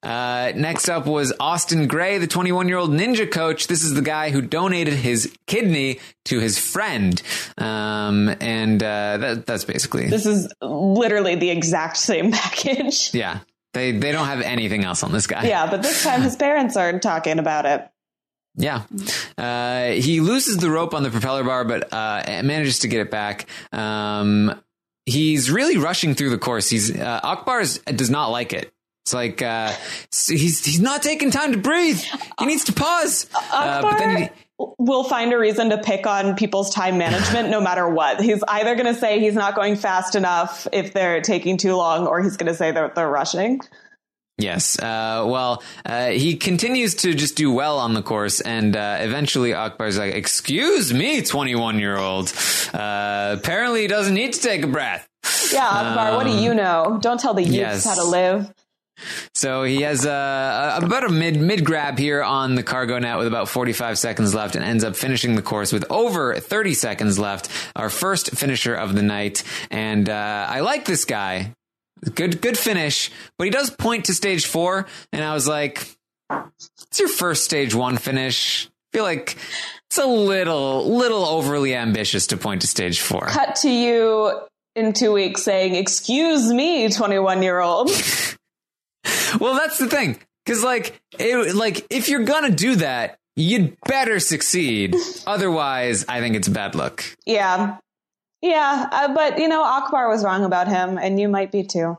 [0.01, 3.67] Uh, next up was Austin Gray, the 21 year old ninja coach.
[3.67, 7.21] This is the guy who donated his kidney to his friend.
[7.57, 13.13] Um, and, uh, that, that's basically, This is literally the exact same package.
[13.13, 13.39] yeah.
[13.73, 15.45] They, they don't have anything else on this guy.
[15.47, 17.87] Yeah, but this time his parents aren't talking about it.
[18.55, 18.81] Yeah.
[19.37, 23.11] Uh, he loses the rope on the propeller bar, but uh, manages to get it
[23.11, 23.45] back.
[23.71, 24.59] Um,
[25.05, 26.67] he's really rushing through the course.
[26.69, 28.73] He's uh, Akbar does not like it.
[29.09, 29.73] It's like uh,
[30.11, 31.99] he's he's not taking time to breathe.
[32.37, 33.27] He needs to pause.
[33.51, 34.23] Uh, but then he,
[34.59, 38.21] Akbar will find a reason to pick on people's time management no matter what.
[38.21, 42.05] He's either going to say he's not going fast enough if they're taking too long,
[42.05, 43.61] or he's going to say that they're rushing.
[44.37, 44.77] Yes.
[44.77, 49.55] Uh, well, uh, he continues to just do well on the course, and uh, eventually
[49.55, 52.31] Akbar's like, "Excuse me, twenty-one-year-old.
[52.75, 55.07] Uh, apparently, he doesn't need to take a breath."
[55.51, 56.99] Yeah, Akbar, what do you know?
[57.01, 57.85] Don't tell the youths Um, yes.
[57.85, 58.53] how to live.
[59.33, 63.17] So he has uh, a, about a mid mid grab here on the cargo net
[63.17, 67.19] with about 45 seconds left, and ends up finishing the course with over 30 seconds
[67.19, 67.49] left.
[67.75, 71.53] Our first finisher of the night, and uh, I like this guy.
[72.15, 75.85] Good good finish, but he does point to stage four, and I was like,
[76.31, 79.37] "It's your first stage one finish." I feel like
[79.89, 83.27] it's a little little overly ambitious to point to stage four.
[83.27, 87.89] Cut to you in two weeks saying, Excuse me, 21 year old.
[89.39, 90.17] Well, that's the thing.
[90.45, 94.95] Cause like, it, like, if you're gonna do that, you'd better succeed.
[95.27, 97.03] Otherwise, I think it's bad luck.
[97.25, 97.77] Yeah.
[98.41, 98.89] Yeah.
[98.91, 101.97] Uh, but, you know, Akbar was wrong about him, and you might be too.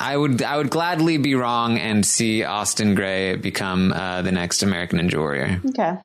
[0.00, 4.62] I would, I would gladly be wrong and see Austin Gray become uh, the next
[4.62, 5.60] American Ninja Warrior.
[5.70, 5.98] Okay.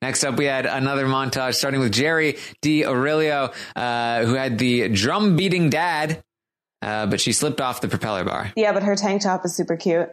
[0.00, 2.84] Next up, we had another montage starting with Jerry D.
[2.84, 6.22] Aurelio, uh, who had the drum beating dad,
[6.82, 8.52] uh, but she slipped off the propeller bar.
[8.56, 10.10] Yeah, but her tank top is super cute.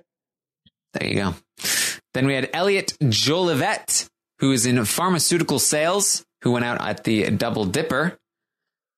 [0.94, 1.36] There you go.
[2.14, 4.08] Then we had Elliot Jolivet,
[4.40, 8.18] who is in pharmaceutical sales, who went out at the Double Dipper.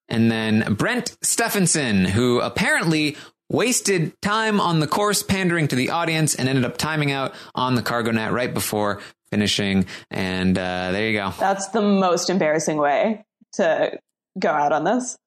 [0.08, 3.16] And then Brent Steffensen, who apparently
[3.50, 7.74] wasted time on the course pandering to the audience and ended up timing out on
[7.74, 9.00] the cargo net right before
[9.30, 9.86] finishing.
[10.10, 11.32] And uh, there you go.
[11.38, 13.98] That's the most embarrassing way to
[14.38, 15.18] go out on this.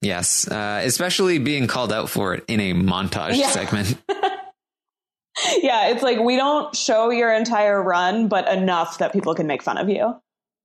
[0.00, 3.50] Yes, uh, especially being called out for it in a montage Yeah.
[3.50, 3.96] segment.
[5.62, 9.62] Yeah, it's like we don't show your entire run, but enough that people can make
[9.62, 10.16] fun of you.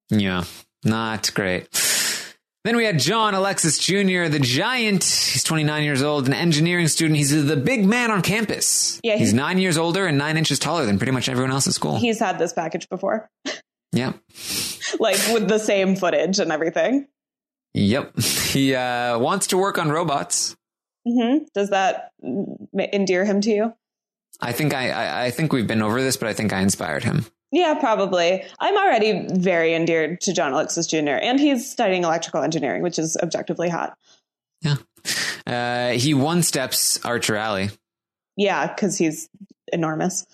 [0.09, 0.45] Yeah,
[0.83, 1.67] not great.
[2.63, 5.03] Then we had John Alexis Jr., the giant.
[5.03, 7.17] He's 29 years old, an engineering student.
[7.17, 8.99] He's the big man on campus.
[9.03, 11.67] Yeah, he's he's- nine years older and nine inches taller than pretty much everyone else
[11.67, 11.97] at school.
[11.97, 13.29] He's had this package before,
[13.91, 14.13] Yeah.
[14.99, 17.07] like with the same footage and everything.
[17.73, 18.19] Yep.
[18.53, 20.55] He uh, wants to work on robots.
[21.07, 21.45] Mm-hmm.
[21.55, 22.11] Does that
[22.77, 23.73] endear him to you?
[24.41, 27.03] I think I, I, I think we've been over this, but I think I inspired
[27.03, 27.25] him.
[27.51, 28.43] Yeah, probably.
[28.59, 33.17] I'm already very endeared to John Alexis Jr., and he's studying electrical engineering, which is
[33.21, 33.97] objectively hot.
[34.61, 34.75] Yeah.
[35.45, 37.69] Uh, he one steps Archer Alley.
[38.37, 39.29] Yeah, because he's
[39.71, 40.25] enormous.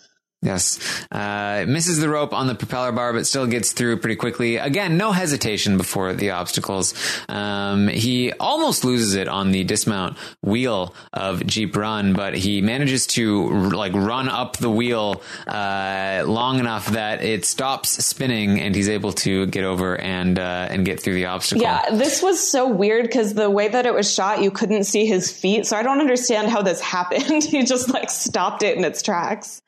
[0.41, 0.79] Yes.
[1.11, 4.55] Uh, misses the rope on the propeller bar, but still gets through pretty quickly.
[4.55, 6.93] Again, no hesitation before the obstacles.
[7.27, 13.05] Um, he almost loses it on the dismount wheel of Jeep Run, but he manages
[13.07, 18.87] to like run up the wheel uh, long enough that it stops spinning, and he's
[18.87, 21.63] able to get over and uh, and get through the obstacle.
[21.63, 25.05] Yeah, this was so weird because the way that it was shot, you couldn't see
[25.05, 25.65] his feet.
[25.65, 27.43] So I don't understand how this happened.
[27.43, 29.61] he just like stopped it in its tracks.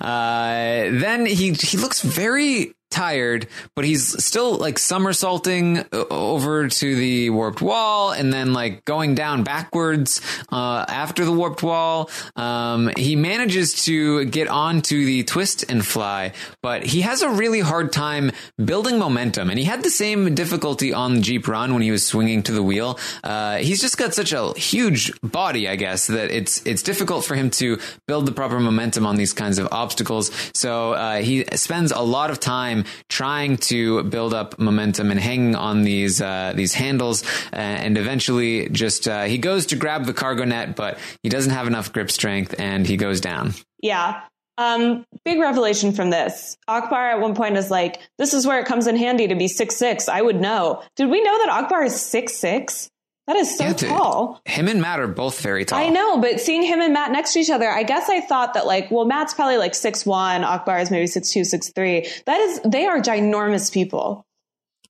[0.00, 7.30] Uh, then he he looks very tired, but he's still like somersaulting over to the
[7.30, 10.20] warped wall and then like going down backwards
[10.52, 12.10] uh, after the warped wall.
[12.36, 17.60] Um, he manages to get onto the twist and fly, but he has a really
[17.60, 18.30] hard time
[18.62, 19.50] building momentum.
[19.50, 22.52] And he had the same difficulty on the Jeep run when he was swinging to
[22.52, 22.98] the wheel.
[23.24, 27.34] Uh, he's just got such a huge body, I guess, that it's it's difficult for
[27.34, 30.30] him to build the proper momentum on these kinds of obstacles.
[30.54, 35.54] So uh, he spends a lot of time trying to build up momentum and hanging
[35.54, 40.14] on these uh, these handles, uh, and eventually just uh, he goes to grab the
[40.14, 43.54] cargo net, but he doesn't have enough grip strength, and he goes down.
[43.82, 44.22] Yeah.
[44.58, 46.58] Um, big revelation from this.
[46.68, 49.48] Akbar at one point is like, "This is where it comes in handy to be
[49.48, 50.08] six six.
[50.08, 52.90] I would know." Did we know that Akbar is six six?
[53.32, 54.40] That is so Yeah, tall.
[54.44, 55.78] Him and Matt are both very tall.
[55.78, 58.52] I know, but seeing him and Matt next to each other, I guess I thought
[58.54, 62.06] that like, well, Matt's probably like six one, Akbar is maybe six two, six three.
[62.26, 64.26] That is, they are ginormous people.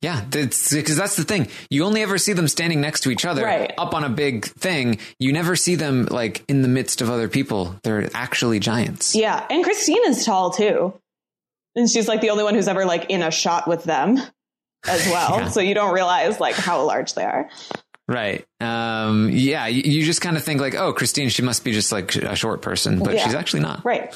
[0.00, 1.46] Yeah, because that's the thing.
[1.70, 3.72] You only ever see them standing next to each other, Right.
[3.78, 4.98] up on a big thing.
[5.20, 7.76] You never see them like in the midst of other people.
[7.84, 9.14] They're actually giants.
[9.14, 10.94] Yeah, and Kristine is tall too,
[11.76, 14.18] and she's like the only one who's ever like in a shot with them
[14.88, 15.38] as well.
[15.38, 15.48] Yeah.
[15.50, 17.48] So you don't realize like how large they are.
[18.08, 18.44] Right.
[18.60, 19.66] Um, yeah.
[19.68, 22.34] You, you just kind of think like, oh, Kristine, she must be just like a
[22.36, 23.24] short person, but Yeah.
[23.24, 23.84] she's actually not.
[23.84, 24.12] Right.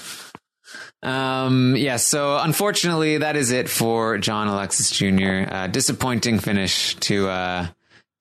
[1.03, 1.96] Um, yeah.
[1.96, 5.46] So unfortunately, that is it for John Alexis Jr.
[5.49, 7.66] Uh, disappointing finish to uh,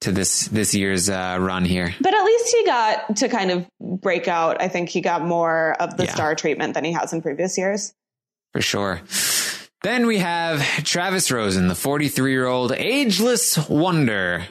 [0.02, 1.96] to this this year's uh, run here.
[2.00, 4.62] But at least he got to kind of break out.
[4.62, 6.14] I think he got more of the Yeah.
[6.14, 7.94] star treatment than he has in previous years.
[8.54, 9.02] for sure.
[9.84, 14.46] Then we have Travis Rosen, the 43 year old ageless wonder.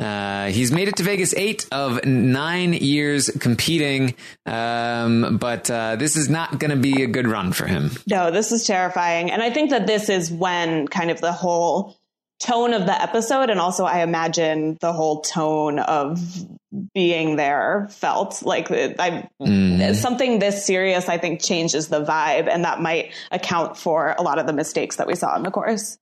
[0.00, 4.14] Uh, he's made it to Vegas eight of nine years competing,
[4.46, 7.90] um, but uh, this is not going to be a good run for him.
[8.06, 9.30] No, this is terrifying.
[9.30, 11.96] And I think that this is when kind of the whole
[12.42, 16.18] tone of the episode and also I imagine the whole tone of
[16.94, 19.94] being there felt like I Mhm.
[19.94, 24.38] something this serious I think changes the vibe and that might account for a lot
[24.38, 25.98] of the mistakes that we saw in the course.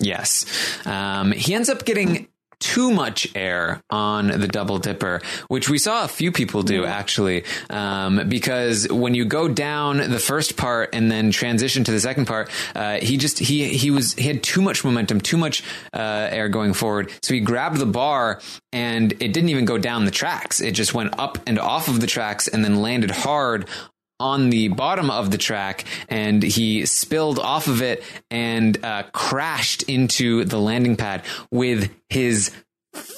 [0.00, 0.44] Yes.
[0.84, 2.26] Um, he ends up getting
[2.60, 7.44] too much air on the double dipper, which we saw a few people do actually.
[7.70, 12.26] Um, because when you go down the first part and then transition to the second
[12.26, 16.28] part, uh, he just, he, he was, he had too much momentum, too much, uh,
[16.30, 17.12] air going forward.
[17.22, 18.40] So he grabbed the bar
[18.72, 20.60] and it didn't even go down the tracks.
[20.60, 23.68] It just went up and off of the tracks and then landed hard
[24.18, 29.82] on the bottom of the track and he spilled off of it and uh, crashed
[29.84, 32.50] into the landing pad with his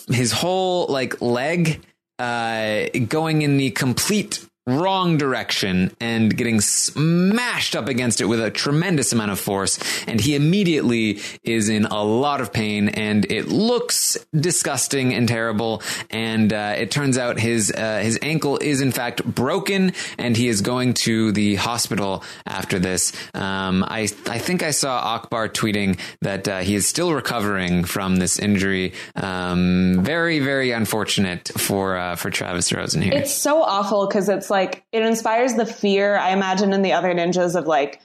[0.09, 1.81] his whole like leg
[2.19, 8.51] uh, going in the complete wrong direction and getting smashed up against it with a
[8.51, 9.79] tremendous amount of force.
[10.07, 15.83] And he immediately is in a lot of pain and it looks disgusting and terrible.
[16.11, 20.49] And uh, it turns out his uh, his ankle is in fact broken and he
[20.49, 23.13] is going to the hospital after this.
[23.35, 28.17] Um, I I think I saw Akbar tweeting that uh, he is still recovering from
[28.17, 28.93] this injury.
[29.17, 33.15] Um, very very unfortunate for uh, for Travis Rosen here.
[33.15, 37.13] It's so awful because it's like it inspires the fear I imagine in the other
[37.15, 38.01] ninjas of like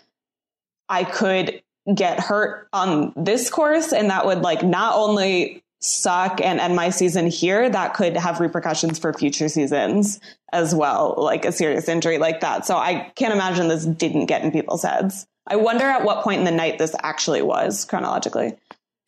[0.89, 1.61] I could
[1.93, 6.89] get hurt on this course and that would like not only suck and end my
[6.89, 10.21] season here that could have repercussions for future seasons
[10.53, 14.43] as well like a serious injury like that so I can't imagine this didn't get
[14.43, 18.55] in people's heads I wonder at what point in the night this actually was chronologically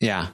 [0.00, 0.28] Yeah.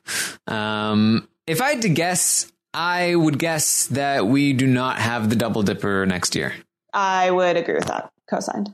[0.47, 5.37] Um, if I had to guess, I would guess that we do not have the
[5.37, 6.55] double dipper next year.
[6.93, 8.73] I would agree with that co-signed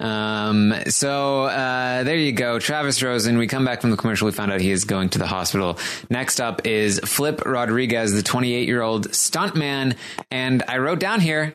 [0.00, 3.38] Um, so uh, there you go, Travis Rosen.
[3.38, 4.26] We come back from the commercial.
[4.26, 5.78] We found out he is going to the hospital.
[6.10, 9.96] Next up is Flip Rodriguez, the 28 year old stuntman,
[10.30, 11.54] and I wrote down here.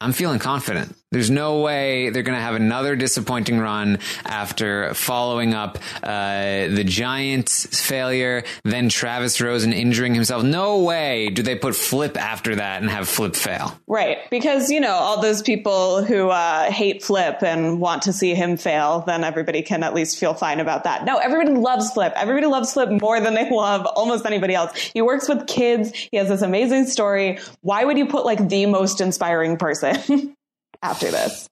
[0.00, 0.97] I'm feeling confident.
[1.10, 6.84] There's no way they're going to have another disappointing run after following up uh, the
[6.84, 10.44] Giants failure, then Travis Rosen injuring himself.
[10.44, 13.80] No way do they put Flip after that and have Flip fail.
[13.86, 14.18] Right.
[14.28, 18.58] Because, you know, all those people who uh, hate Flip and want to see him
[18.58, 21.06] fail, then everybody can at least feel fine about that.
[21.06, 22.12] No, everybody loves Flip.
[22.16, 24.76] Everybody loves Flip more than they love almost anybody else.
[24.76, 25.90] He works with kids.
[26.10, 27.38] He has this amazing story.
[27.62, 30.36] Why would you put like the most inspiring person?
[30.82, 31.48] after this.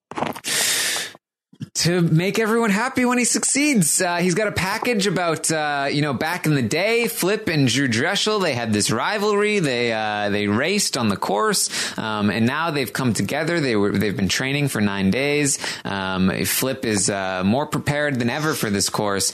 [1.74, 4.00] To make everyone happy when he succeeds.
[4.00, 7.68] Uh, he's got a package about, uh, you know, back in the day, Flip and
[7.68, 8.42] Drew Drechsel.
[8.42, 9.58] they had this rivalry.
[9.58, 11.96] They, uh, they raced on the course.
[11.98, 13.60] Um, and now they've come together.
[13.60, 15.58] They were, they've been training for nine days.
[15.84, 19.32] Um, Flip is, uh, more prepared than ever for this course.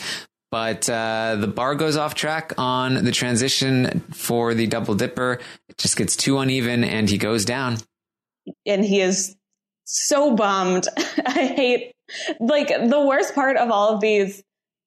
[0.50, 5.40] But, uh, the bar goes off track on the transition for the double dipper.
[5.68, 7.78] It just gets too uneven and he goes down.
[8.66, 9.36] And he is
[9.84, 10.88] so bummed.
[11.26, 11.92] I hate
[12.40, 14.42] like the worst part of all of these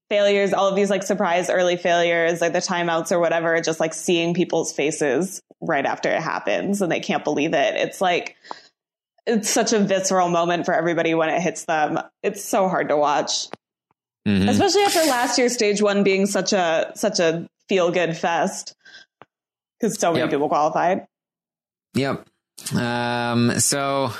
[0.09, 3.93] failures, all of these like surprise early failures, like the timeouts or whatever, just like
[3.93, 7.75] seeing people's faces right after it happens and they can't believe it.
[7.75, 8.35] It's like
[9.25, 11.99] it's such a visceral moment for everybody when it hits them.
[12.21, 13.47] It's so hard to watch.
[14.27, 14.49] Mm-hmm.
[14.49, 18.75] Especially after last year's stage one being such a such a feel good fest.
[19.79, 20.29] Because so many yep.
[20.29, 21.05] people qualified.
[21.95, 22.27] Yep.
[22.75, 24.11] Um so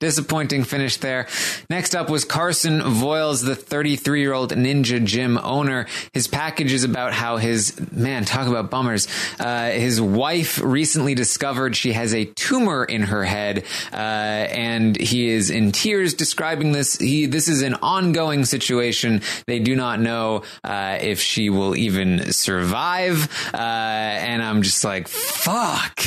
[0.00, 1.26] Disappointing finish there.
[1.68, 5.86] Next up was Carson Voiles, the 33 year old Ninja Gym owner.
[6.12, 9.08] His package is about how his, man, talk about bummers.
[9.40, 15.30] Uh, his wife recently discovered she has a tumor in her head, uh, and he
[15.30, 16.96] is in tears describing this.
[16.96, 19.22] He, this is an ongoing situation.
[19.48, 23.28] They do not know, uh, if she will even survive.
[23.52, 25.98] Uh, and I'm just like, fuck.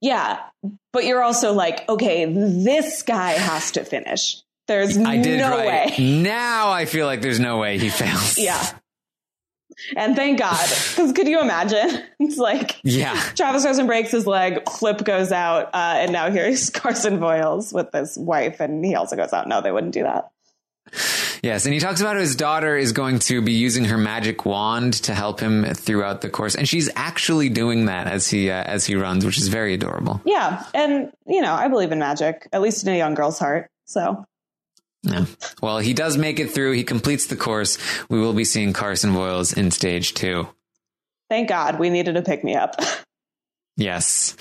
[0.00, 0.40] Yeah.
[0.92, 4.42] But you're also like, okay, this guy has to finish.
[4.66, 5.98] There's I did no right.
[5.98, 6.22] way.
[6.22, 8.38] Now I feel like there's no way he fails.
[8.48, 8.64] Yeah.
[9.96, 10.66] And thank God.
[10.90, 12.02] Because could you imagine?
[12.20, 13.14] It's like, yeah.
[13.36, 17.90] Travis Rosen breaks his leg, Flip goes out, uh, and now here's Carson Voiles with
[17.92, 19.48] his wife, and he also goes out.
[19.48, 20.30] No, they wouldn't do that.
[21.42, 24.44] Yes, and he talks about how his daughter is going to be using her magic
[24.44, 28.62] wand to help him throughout the course, and she's actually doing that as he uh,
[28.62, 30.20] as he runs, which is very adorable.
[30.24, 33.70] Yeah, and you know, I believe in magic, at least in a young girl's heart.
[33.84, 34.24] So.
[35.04, 35.26] Yeah.
[35.62, 36.72] Well, he does make it through.
[36.72, 37.78] He completes the course.
[38.10, 40.48] We will be seeing Carson Voiles in stage two.
[41.30, 42.74] Thank God we needed a pick me up.
[43.78, 44.36] Yes.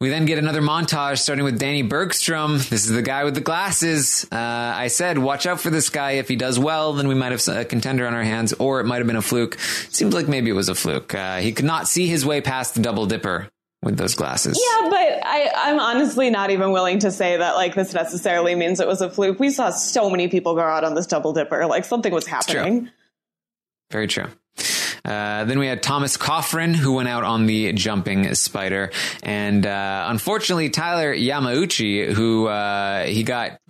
[0.00, 2.58] We then get another montage starting with Danny Bergstrom.
[2.58, 4.24] This is the guy with the glasses.
[4.30, 6.12] Uh, I said, watch out for this guy.
[6.12, 8.84] If he does well, then we might have a contender on our hands, or it
[8.84, 9.58] might have been a fluke.
[9.58, 11.12] Seems like maybe it was a fluke.
[11.16, 13.48] Uh, he could not see his way past the double dipper
[13.82, 14.56] with those glasses.
[14.56, 18.78] Yeah, but I, I'm honestly not even willing to say that like this necessarily means
[18.78, 19.40] it was a fluke.
[19.40, 21.66] We saw so many people go out on this double dipper.
[21.66, 22.90] Like something was happening.
[23.90, 24.28] Very true.
[25.06, 28.90] Uh, then we had Thomas Coffrin, who went out on the jumping spider.
[29.22, 33.60] And uh, unfortunately, Tyler Yamauchi, who uh, he got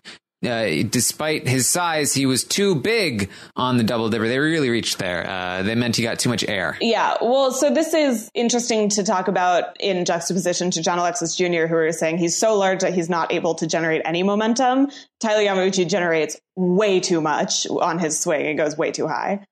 [0.44, 4.28] uh, despite his size, he was too big on the double dipper.
[4.28, 5.28] They really reached there.
[5.28, 6.76] Uh, they meant he got too much air.
[6.80, 7.16] Yeah.
[7.20, 11.76] Well, so this is interesting to talk about in juxtaposition to John Alexis Jr., who
[11.76, 14.88] are saying he's so large that he's not able to generate any momentum.
[15.20, 18.46] Tyler Yamauchi generates way too much on his swing.
[18.46, 19.44] It goes way too high.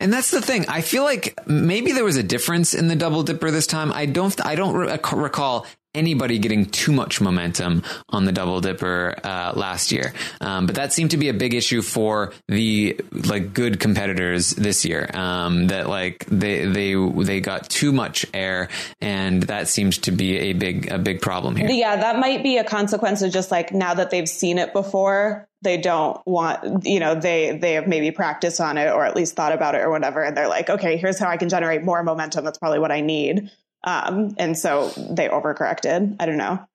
[0.00, 0.66] And that's the thing.
[0.68, 3.92] I feel like maybe there was a difference in the double dipper this time.
[3.92, 4.44] I don't.
[4.44, 5.66] I don't uh, recall
[5.96, 10.12] anybody getting too much momentum on the double dipper uh, last year.
[10.40, 14.84] Um, but that seemed to be a big issue for the like good competitors this
[14.84, 15.10] year.
[15.14, 18.68] Um, that like they they they got too much air,
[19.00, 21.68] and that seems to be a big a big problem here.
[21.70, 25.48] Yeah, that might be a consequence of just like now that they've seen it before.
[25.62, 29.34] They don't want, you know, they they have maybe practiced on it or at least
[29.34, 32.02] thought about it or whatever, and they're like, okay, here's how I can generate more
[32.02, 32.44] momentum.
[32.44, 33.50] That's probably what I need.
[33.86, 36.16] Um, and so they overcorrected.
[36.18, 36.66] I don't know.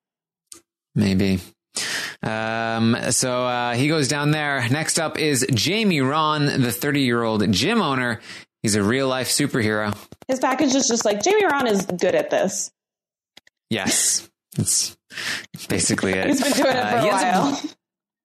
[0.96, 1.40] Maybe.
[2.24, 4.68] Um, so uh, he goes down there.
[4.70, 8.22] Next up is Jamie Rahn, the 30 year old gym owner.
[8.64, 9.98] He's a real life superhero.
[10.28, 12.72] His package is just like Jamie Rahn is good at this.
[13.70, 14.96] Yes, it's
[15.68, 16.28] basically it.
[16.28, 17.54] He's been doing it for uh, a while.
[17.54, 17.60] Up,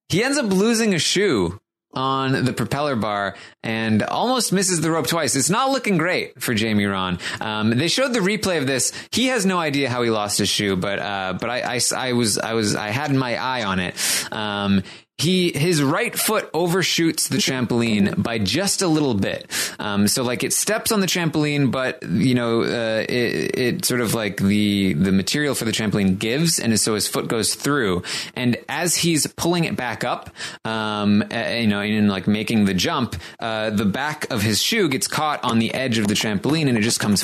[0.09, 1.59] he ends up losing a shoe
[1.97, 5.35] on the propeller bar and almost misses the rope twice.
[5.35, 7.19] It's not looking great for Jamie Rahn.
[7.41, 8.93] Um, they showed the replay of this.
[9.11, 12.13] He has no idea how he lost his shoe, but uh, but I, I, I,
[12.13, 13.97] was I was I had my eye on it.
[14.31, 14.83] Um,
[15.19, 19.51] he his right foot overshoots the trampoline by just a little bit.
[19.79, 24.01] Um, so like it steps on the trampoline, but you know uh, it, it sort
[24.01, 28.03] of like the the material for the trampoline gives, and so his foot goes through.
[28.35, 30.31] And as he's pulling it back up,
[30.65, 34.89] um, uh, you know, in like making the jump, uh, the back of his shoe
[34.89, 37.23] gets caught on the edge of the trampoline, and it just comes.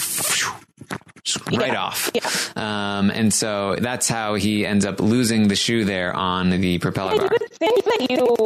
[1.24, 1.80] Just right Yeah.
[1.82, 2.56] off.
[2.56, 7.12] Um, and so that's how he ends up losing the shoe there on the propeller
[7.12, 7.28] I bar.
[7.30, 8.36] would think that you,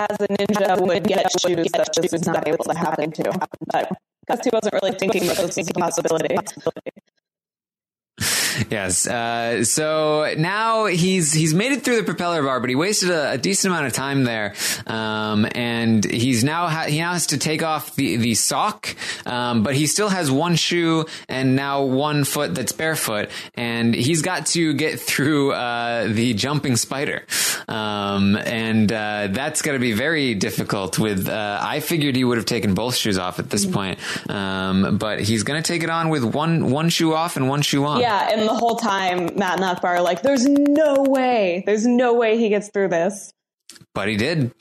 [0.00, 3.48] as a ninja, would get shoes that this is not able to happen to.
[3.72, 3.90] But
[4.26, 6.36] because he wasn't really thinking that this was a possibility.
[8.70, 9.06] Yes.
[9.06, 13.32] Uh, so now he's he's made it through the propeller bar, but he wasted a,
[13.32, 14.54] a decent amount of time there,
[14.86, 18.94] um, and he's now ha- he now has to take off the the sock,
[19.26, 24.22] um, but he still has one shoe and now one foot that's barefoot, and he's
[24.22, 27.26] got to get through uh, the jumping spider,
[27.66, 30.98] um, and uh, that's going to be very difficult.
[30.98, 33.98] With uh, I figured he would have taken both shoes off at this point,
[34.30, 37.62] um, but he's going to take it on with one one shoe off and one
[37.62, 38.00] shoe on.
[38.00, 42.14] Yeah, and the whole time, Matt and Akbar are like, there's no way, there's no
[42.14, 43.32] way he gets through this.
[43.94, 44.52] but he did.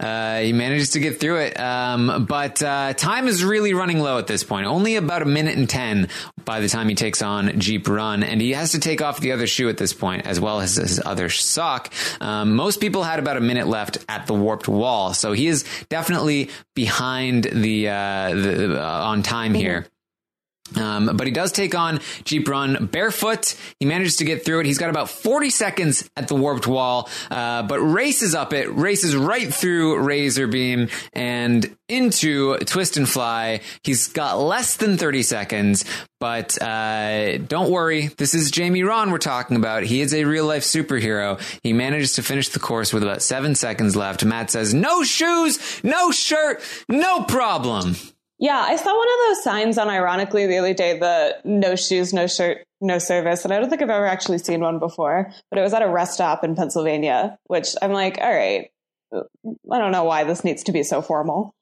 [0.00, 1.58] Uh, he manages to get through it.
[1.58, 4.66] Um, but uh, time is really running low at this point.
[4.66, 6.08] Only about a minute and 10
[6.44, 8.22] by the time he takes on Jeep Run.
[8.22, 10.76] And he has to take off the other shoe at this point, as well as
[10.76, 11.92] his other sock.
[12.20, 15.14] Um, most people had about a minute left at the warped wall.
[15.14, 19.86] So he is definitely behind the, uh, the uh, on time here.
[20.76, 23.54] Um, but he does take on Jeep Run barefoot.
[23.80, 24.66] He manages to get through it.
[24.66, 29.16] He's got about 40 seconds at the warped wall, uh, but races up it, races
[29.16, 33.60] right through Razor Beam and into Twist and Fly.
[33.82, 35.84] He's got less than 30 seconds,
[36.20, 38.08] but uh, don't worry.
[38.08, 39.84] This is Jamie Rahn we're talking about.
[39.84, 41.40] He is a real life superhero.
[41.62, 44.24] He manages to finish the course with about seven seconds left.
[44.24, 47.96] Matt says, no shoes, no shirt, no problem.
[48.40, 52.12] Yeah, I saw one of those signs on Ironically the other day, the no shoes,
[52.12, 53.44] no shirt, no service.
[53.44, 55.88] And I don't think I've ever actually seen one before, but it was at a
[55.88, 58.70] rest stop in Pennsylvania, which I'm like, all right,
[59.12, 61.54] I don't know why this needs to be so formal.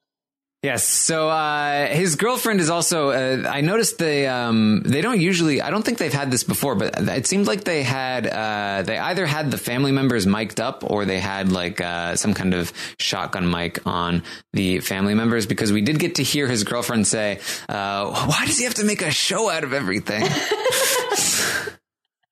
[0.62, 0.82] Yes.
[0.84, 3.10] So uh, his girlfriend is also.
[3.10, 5.62] Uh, I noticed they um, they don't usually.
[5.62, 8.26] I don't think they've had this before, but it seemed like they had.
[8.26, 12.34] Uh, they either had the family members mic'd up, or they had like uh, some
[12.34, 15.46] kind of shotgun mic on the family members.
[15.46, 17.38] Because we did get to hear his girlfriend say,
[17.68, 20.24] uh, "Why does he have to make a show out of everything?"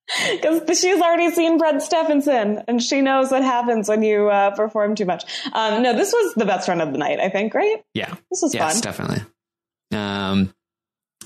[0.43, 4.95] Because she's already seen Brent Steffensen and she knows what happens when you uh, perform
[4.95, 5.25] too much.
[5.53, 7.83] Um, no, this was the best run of the night, I think, right?
[7.95, 8.15] yeah.
[8.31, 8.83] This was yes, fun.
[8.83, 9.23] definitely.
[9.93, 10.55] Um,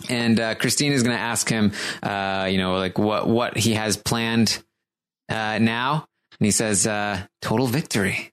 [0.09, 1.73] and uh, Kristine is going to ask him,
[2.03, 4.63] uh, you know, like what what he has planned
[5.29, 6.07] uh, now,
[6.39, 8.33] and he says, uh, "Total victory."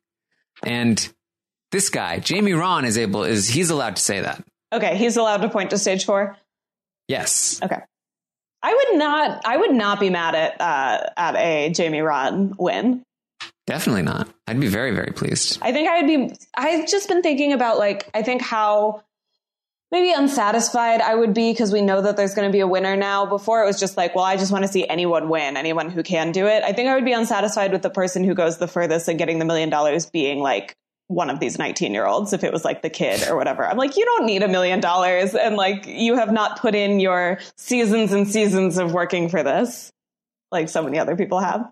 [0.63, 1.07] And
[1.71, 4.45] this guy, Jamie Rahn, is able is he's allowed to say that.
[4.71, 6.37] Okay, he's allowed to point to stage four.
[7.07, 7.79] Yes, Okay.
[8.65, 9.41] I would not.
[9.45, 13.03] I would not be mad at uh, at a Jamie Rahn win.
[13.67, 14.27] definitely not.
[14.47, 15.59] I'd be very very pleased.
[15.61, 16.35] I think I would be.
[16.55, 19.03] I've just been thinking about like I think how
[19.91, 22.95] maybe unsatisfied I would be because we know that there's going to be a winner
[22.95, 23.27] now.
[23.27, 26.01] Before it was just like, well, I just want to see anyone win, anyone who
[26.01, 26.63] can do it.
[26.63, 29.37] I think I would be unsatisfied with the person who goes the furthest and getting
[29.37, 30.75] the million dollars being like
[31.07, 33.65] one of these 19 year olds if it was like the kid or whatever.
[33.65, 36.99] I'm like, you don't need a million dollars and like you have not put in
[36.99, 39.91] your seasons and seasons of working for this
[40.51, 41.69] like so many other people have.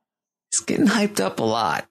[0.52, 1.88] It's getting hyped up a lot.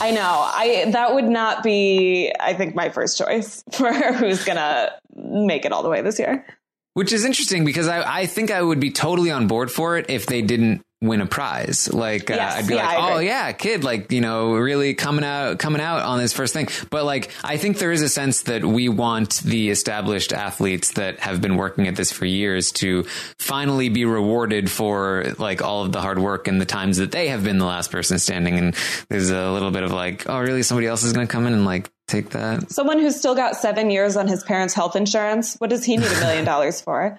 [0.00, 0.20] I know.
[0.22, 5.64] I that would not be I think my first choice for who's going to make
[5.64, 6.46] it all the way this year.
[6.94, 10.06] Which is interesting because I, I think I would be totally on board for it
[10.08, 11.92] if they didn't win a prize.
[11.92, 15.58] Like uh, I'd be yeah, like, oh yeah, kid, like you know, really coming out
[15.58, 16.68] coming out on this first thing.
[16.90, 21.20] But like, I think there is a sense that we want the established athletes that
[21.20, 23.04] have been working at this for years to
[23.38, 27.28] finally be rewarded for like all of the hard work and the times that they
[27.28, 28.58] have been the last person standing.
[28.58, 28.74] And
[29.08, 31.52] there's a little bit of like, oh really, somebody else is going to come in
[31.52, 32.70] and like take that.
[32.70, 36.06] Someone who's still got 7 years on his parents' health insurance, what does he need
[36.06, 37.18] a million dollars for?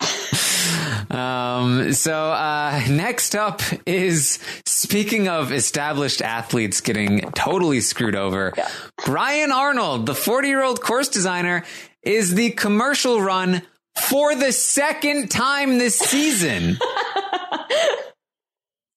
[1.10, 8.52] Um, so uh, next up is speaking of established athletes getting totally screwed over.
[8.56, 8.68] Yeah.
[9.04, 11.64] Brian Arnold, the 40 year old course designer,
[12.02, 13.62] is the commercial run
[13.96, 16.78] for the second time this season.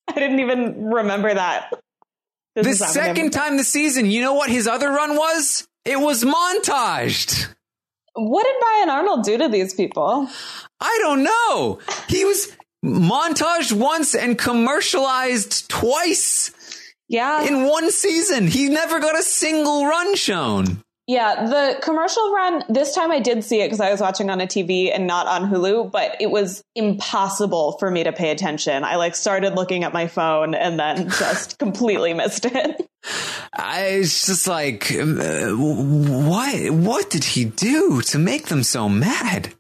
[0.10, 1.74] I didn't even remember that.
[2.56, 4.08] This the second time this season.
[4.08, 5.68] You know what his other run was?
[5.86, 7.48] It was montaged.
[8.14, 10.30] What did Brian Arnold do to these people?
[10.80, 11.80] I don't know.
[12.08, 16.52] He was montaged once and commercialized twice.
[17.08, 17.44] Yeah.
[17.44, 18.46] in one season.
[18.46, 20.84] He never got a single run shown.
[21.10, 24.42] Yeah, the commercial run, this time I did see it because I was watching on
[24.42, 28.84] a TV and not on Hulu, but it was impossible for me to pay attention.
[28.84, 32.88] I like started looking at my phone and then just completely missed it.
[33.52, 36.70] I was just like, uh, what?
[36.70, 39.56] What did he do to make them so mad?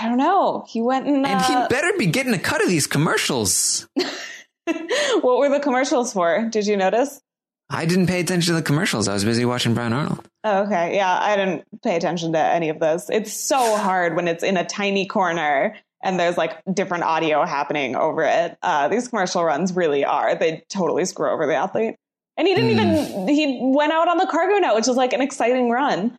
[0.00, 0.64] I don't know.
[0.66, 3.86] He went and, And uh, he better be getting a cut of these commercials.
[3.94, 6.48] what were the commercials for?
[6.48, 7.20] Did you notice?
[7.68, 9.08] I didn't pay attention to the commercials.
[9.08, 10.24] I was busy watching Brian Arnold.
[10.44, 10.94] Oh, okay.
[10.94, 13.10] Yeah, I didn't pay attention to any of this.
[13.10, 17.96] It's so hard when it's in a tiny corner and there's like different audio happening
[17.96, 18.56] over it.
[18.62, 20.36] Uh, these commercial runs really are.
[20.36, 21.96] They totally screw over the athlete.
[22.36, 25.22] And he didn't even, he went out on the cargo net, which was like an
[25.22, 26.16] exciting run.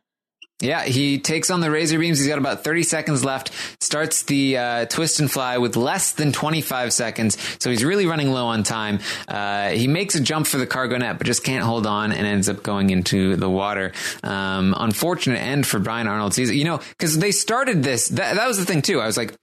[0.60, 2.18] Yeah, he takes on the razor beams.
[2.18, 3.52] He's got about 30 seconds left.
[3.80, 7.38] Starts the uh, twist and fly with less than 25 seconds.
[7.60, 8.98] So he's really running low on time.
[9.28, 12.26] Uh, he makes a jump for the cargo net, but just can't hold on and
[12.26, 13.92] ends up going into the water.
[14.24, 16.56] Um, unfortunate end for Brian season.
[16.56, 18.08] You know, because they started this.
[18.08, 19.00] That, that was the thing, too.
[19.00, 19.34] I was like,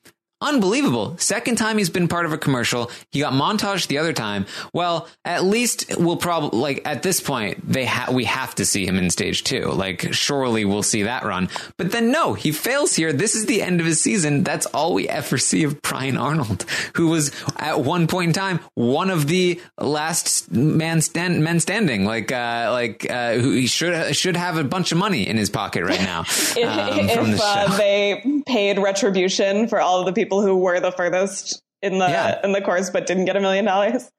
[0.41, 1.15] Unbelievable.
[1.17, 2.91] Second time he's been part of a commercial.
[3.11, 4.45] He got montaged the other time.
[4.73, 8.86] Well, at least we'll probably, like, at this point, they ha- we have to see
[8.86, 9.65] him in stage two.
[9.71, 11.49] Like, surely we'll see that run.
[11.77, 13.13] But then no, he fails here.
[13.13, 14.43] This is the end of his season.
[14.43, 16.63] That's all we ever see of Brian Arnold,
[16.95, 22.03] who was at one point in time one of the last man stand- men standing.
[22.05, 25.49] Like, uh, like, uh, who he should, should have a bunch of money in his
[25.49, 26.23] pocket right now.
[26.57, 30.55] If, um, from if the uh, they paid retribution for all of the people who
[30.57, 32.41] were the furthest in the Yeah.
[32.43, 34.09] in the course but didn't get a million dollars.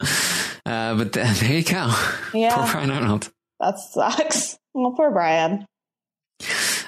[0.66, 1.92] Uh, but th- there you go.
[2.34, 2.54] Yeah.
[2.54, 3.32] Poor Brian Arnold.
[3.58, 4.58] That sucks.
[4.74, 5.66] Well, poor Brian.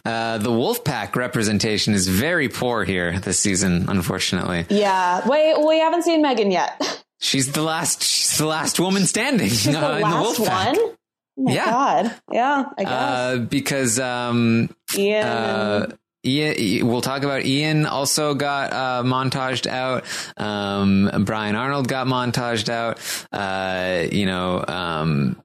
[0.05, 4.67] Uh, the Wolfpack representation is very poor here this season, unfortunately.
[4.69, 5.27] Yeah.
[5.27, 7.03] Wait, we haven't seen Megan yet.
[7.21, 8.03] She's the last.
[8.05, 10.67] She's the last woman standing She's the uh, in the last Wolfpack.
[10.67, 10.77] one.
[10.79, 10.95] Oh
[11.39, 11.65] my Yeah.
[11.71, 12.15] God.
[12.31, 12.93] Yeah, I guess.
[12.93, 15.99] Uh, because um, Ian.
[16.25, 20.05] Ian, we'll talk about Ian also got uh, montaged out.
[20.37, 23.01] Um, Brian Arnold got montaged out.
[23.33, 25.43] Uh, you know, um,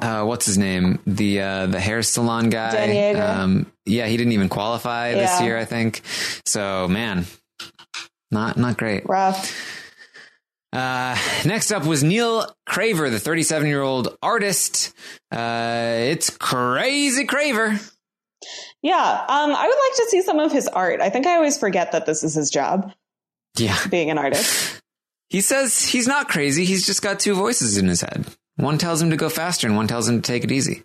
[0.00, 0.98] uh, what's his name?
[1.06, 3.12] The uh, the hair salon guy.
[3.12, 6.00] Um, yeah, he didn't even qualify this year, I think.
[6.46, 7.26] So man,
[8.30, 9.08] not not great.
[9.08, 9.54] rough.
[10.72, 14.92] Uh, next up was Neil Craver, the 37 year old artist.
[15.30, 17.93] Uh, it's crazy Craver.
[18.84, 18.94] Yeah.
[19.28, 21.00] Um, I would like to see some of his art.
[21.00, 22.92] I think I always forget that this is his job,
[23.56, 23.76] Yeah.
[23.88, 24.80] being an artist.
[25.30, 26.64] He says he's not crazy.
[26.64, 28.24] He's just got two voices in his head.
[28.56, 30.84] One tells him to go faster and one tells him to take it easy.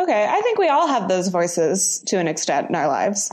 [0.00, 0.26] Okay.
[0.26, 3.30] I think we all have those voices to an extent in our lives.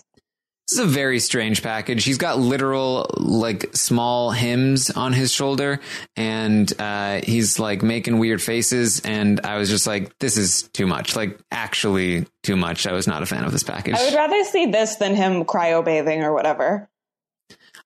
[0.68, 2.03] This is a very strange package.
[2.03, 5.80] He's got literal, like, small hymns on his shoulder,
[6.18, 8.99] and uh, he's like making weird faces.
[8.99, 11.15] And I was just like, this is too much.
[11.15, 12.86] Like, actually, too much.
[12.86, 13.95] I was not a fan of this package.
[13.95, 16.89] I would rather see this than him cryo bathing or whatever.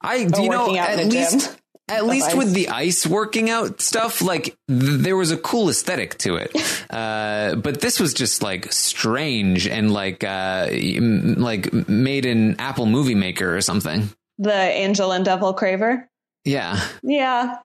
[0.02, 1.61] I do you know at least gym
[1.92, 2.36] at least ice.
[2.36, 6.52] with the ice working out stuff, like th- there was a cool aesthetic to it.
[6.90, 12.86] uh, but this was just like strange and like uh, m- like made in Apple
[12.86, 14.10] Movie Maker or something.
[14.38, 16.08] The Angel and Devil Craver.
[16.46, 16.82] Yeah.
[17.04, 17.58] Yeah.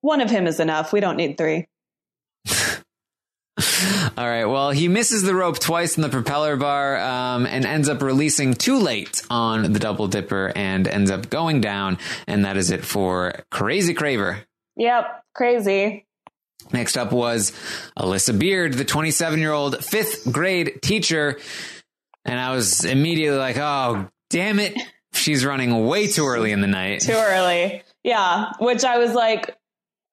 [0.00, 0.92] One of him is enough.
[0.92, 1.66] We don't need three.
[4.16, 4.44] All right.
[4.44, 8.54] Well, he misses the rope twice in the propeller bar um, and ends up releasing
[8.54, 11.98] too late on the double dipper and ends up going down.
[12.26, 14.38] And that is it for Crazy Craver.
[14.76, 15.24] Yep.
[15.34, 16.06] Crazy.
[16.72, 17.52] Next up was
[17.98, 21.38] Alyssa Beard, the 27 year old fifth grade teacher.
[22.24, 24.78] And I was immediately like, oh, damn it.
[25.12, 27.00] She's running way too early in the night.
[27.00, 27.82] Too early.
[28.04, 28.52] Yeah.
[28.60, 29.56] Which I was like,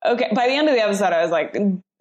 [0.05, 0.29] okay.
[0.33, 1.55] By the end of the episode, I was like,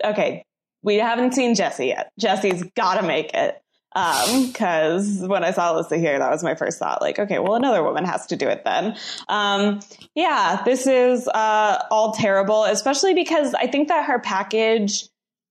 [0.04, 0.44] okay,
[0.82, 2.10] we haven't seen Jesse yet.
[2.18, 3.60] Jesse's got to make it.
[3.94, 7.00] Um, cause when I saw Alyssa here, that was my first thought.
[7.00, 8.94] Like, okay, well, another woman has to do it then.
[9.28, 9.80] Um,
[10.14, 15.08] yeah, this is, uh, all terrible, especially because I think that her package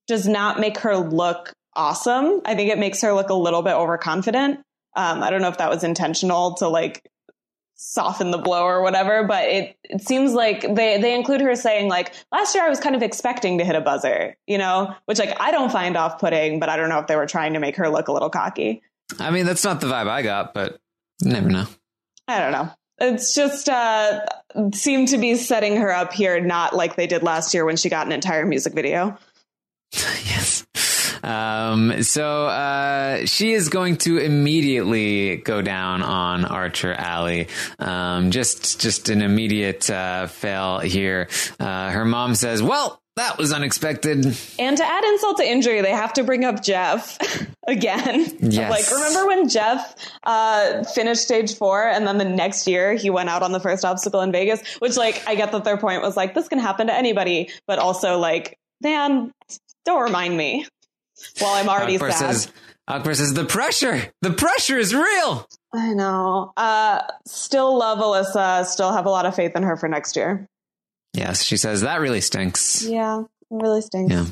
[0.07, 2.41] does not make her look awesome.
[2.45, 4.59] I think it makes her look a little bit overconfident.
[4.95, 7.01] Um, I don't know if that was intentional to like
[7.76, 11.89] soften the blow or whatever, but it, it seems like they, they include her saying
[11.89, 15.19] like, last year I was kind of expecting to hit a buzzer, you know, which
[15.19, 17.59] like I don't find off putting, but I don't know if they were trying to
[17.59, 18.82] make her look a little cocky.
[19.19, 20.80] I mean, that's not the vibe I got, but
[21.21, 21.67] you never know.
[22.28, 22.71] I don't know.
[22.97, 24.26] It's just, uh,
[24.73, 27.89] seemed to be setting her up here, not like they did last year when she
[27.89, 29.17] got an entire music video.
[29.93, 30.65] yes.
[31.26, 37.47] Um, so uh, she is going to immediately go down on Archer Alley.
[37.80, 41.28] Um, just just an immediate uh, fail here.
[41.59, 44.26] Uh, her mom says, "Well." that was unexpected.
[44.59, 47.17] And to add insult to injury, they have to bring up Jeff
[47.67, 48.26] again.
[48.41, 48.69] Yes.
[48.69, 53.30] Like, remember when Jeff uh, finished stage four and then the next year he went
[53.30, 54.61] out on the first obstacle in Vegas?
[54.80, 57.80] Which, like, I get that their point was like, this can happen to anybody, but
[57.80, 59.32] also, like, man,
[59.86, 60.65] don't remind me
[61.39, 62.36] while I'm already Akbar sad.
[62.36, 62.51] says,
[62.88, 65.47] Akbar says, the pressure, the pressure is real.
[65.74, 66.53] I know.
[66.55, 68.66] Uh, still love Alyssa.
[68.66, 70.47] Still have a lot of faith in her for next year.
[71.13, 72.84] Yes, she says, that really stinks.
[72.84, 74.13] Yeah, it really stinks.
[74.13, 74.26] Yeah.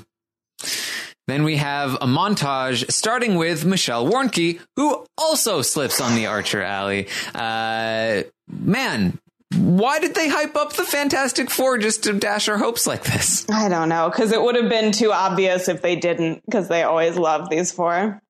[1.28, 6.62] Then we have a montage starting with Michelle Warnke, who also slips on the Archer
[6.62, 7.08] Alley.
[7.34, 9.20] Uh, man,
[9.56, 13.50] why did they hype up the Fantastic Four just to dash our hopes like this?
[13.50, 16.84] I don't know because it would have been too obvious if they didn't because they
[16.84, 18.22] always love these four.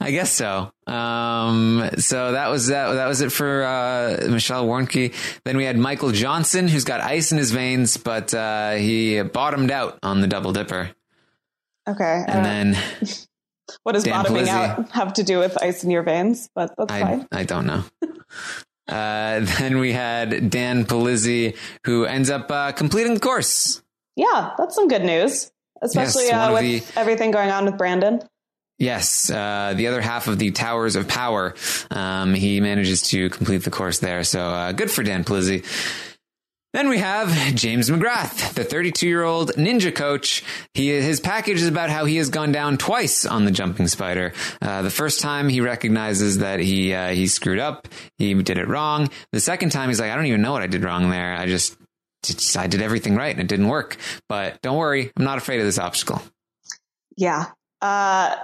[0.00, 0.72] I guess so.
[0.86, 2.92] Um, so that was that.
[2.94, 5.14] That was it for uh, Michelle Warnke.
[5.44, 9.70] Then we had Michael Johnson, who's got ice in his veins, but uh, he bottomed
[9.70, 10.90] out on the double dipper.
[11.88, 12.24] Okay.
[12.26, 12.78] And uh, then
[13.82, 16.48] what does Dan bottoming out have to do with ice in your veins?
[16.54, 17.28] But that's I fine.
[17.30, 17.84] I don't know.
[18.92, 23.82] Uh, then we had Dan Polizzi, who ends up uh, completing the course.
[24.16, 28.20] Yeah, that's some good news, especially Yes, uh, with everything going on with Brandon.
[28.78, 31.54] Yes, uh, the other half of the Towers of Power.
[31.90, 34.24] Um, he manages to complete the course there.
[34.24, 35.64] So uh, good for Dan Polizzi.
[36.72, 40.42] Then we have James McGrath, the 32 year old ninja coach.
[40.72, 44.32] He, his package is about how he has gone down twice on the jumping spider.
[44.60, 47.88] Uh, the first time he recognizes that he, uh, he screwed up.
[48.16, 49.10] He did it wrong.
[49.32, 51.36] The second time he's like, I don't even know what I did wrong there.
[51.36, 51.76] I just,
[52.24, 53.98] just I did everything right and it didn't work.
[54.28, 55.12] But don't worry.
[55.16, 56.22] I'm not afraid of this obstacle.
[57.16, 57.50] Yeah.
[57.82, 58.36] Uh,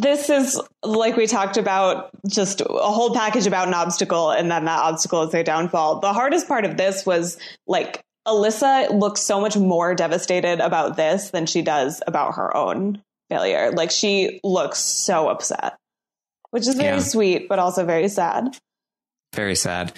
[0.00, 4.64] this is like we talked about just a whole package about an obstacle and then
[4.66, 6.00] that obstacle is their downfall.
[6.00, 7.36] The hardest part of this was
[7.66, 13.02] like Alyssa looks so much more devastated about this than she does about her own
[13.28, 13.72] failure.
[13.72, 15.76] Like she looks so upset,
[16.50, 17.02] which is very Yeah.
[17.02, 18.56] sweet, but also very sad.
[19.34, 19.92] very sad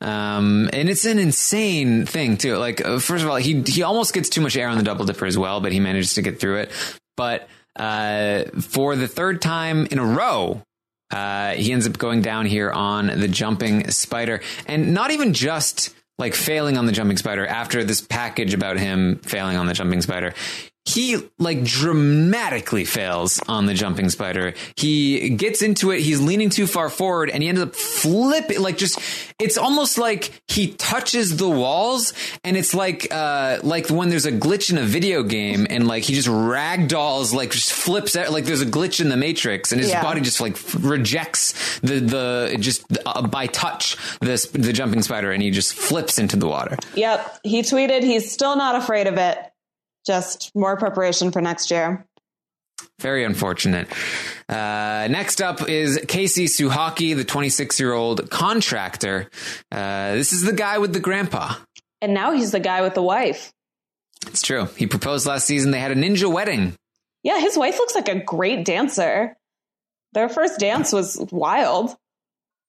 [0.00, 4.12] um and it's an insane thing too like uh, first of all he he almost
[4.12, 6.40] gets too much air on the double dipper as well but he manages to get
[6.40, 6.70] through it
[7.16, 10.62] but uh for the third time in a row
[11.10, 14.40] uh he ends up going down here on the jumping spider.
[14.66, 19.16] And not even just like failing on the jumping spider after this package about him
[19.24, 20.34] failing on the jumping spider
[20.84, 24.54] he like dramatically fails on the jumping spider.
[24.76, 26.00] He gets into it.
[26.00, 28.98] He's leaning too far forward and he ends up flipping like just,
[29.38, 32.12] it's almost like he touches the walls
[32.42, 36.02] and it's like, uh, like when there's a glitch in a video game and like
[36.02, 39.80] he just ragdolls, like just flips out, like there's a glitch in the matrix and
[39.80, 40.02] his Yeah.
[40.02, 45.42] body just like rejects the, the, just uh, by touch, this, the jumping spider and
[45.42, 46.76] he just flips into the water.
[46.96, 47.38] Yep.
[47.44, 49.38] He tweeted he's still not afraid of it.
[50.06, 52.06] Just more preparation for next year.
[53.00, 53.88] Very unfortunate.
[54.48, 59.28] Uh, next up is Casey Suchocki, the 26 year old contractor.
[59.70, 61.54] Uh, this is the guy with the grandpa.
[62.00, 63.52] And now he's the guy with the wife.
[64.26, 64.68] It's true.
[64.76, 65.70] He proposed last season.
[65.70, 66.74] They had a ninja wedding.
[67.22, 69.36] Yeah, his wife looks like a great dancer.
[70.12, 71.96] Their first dance was wild.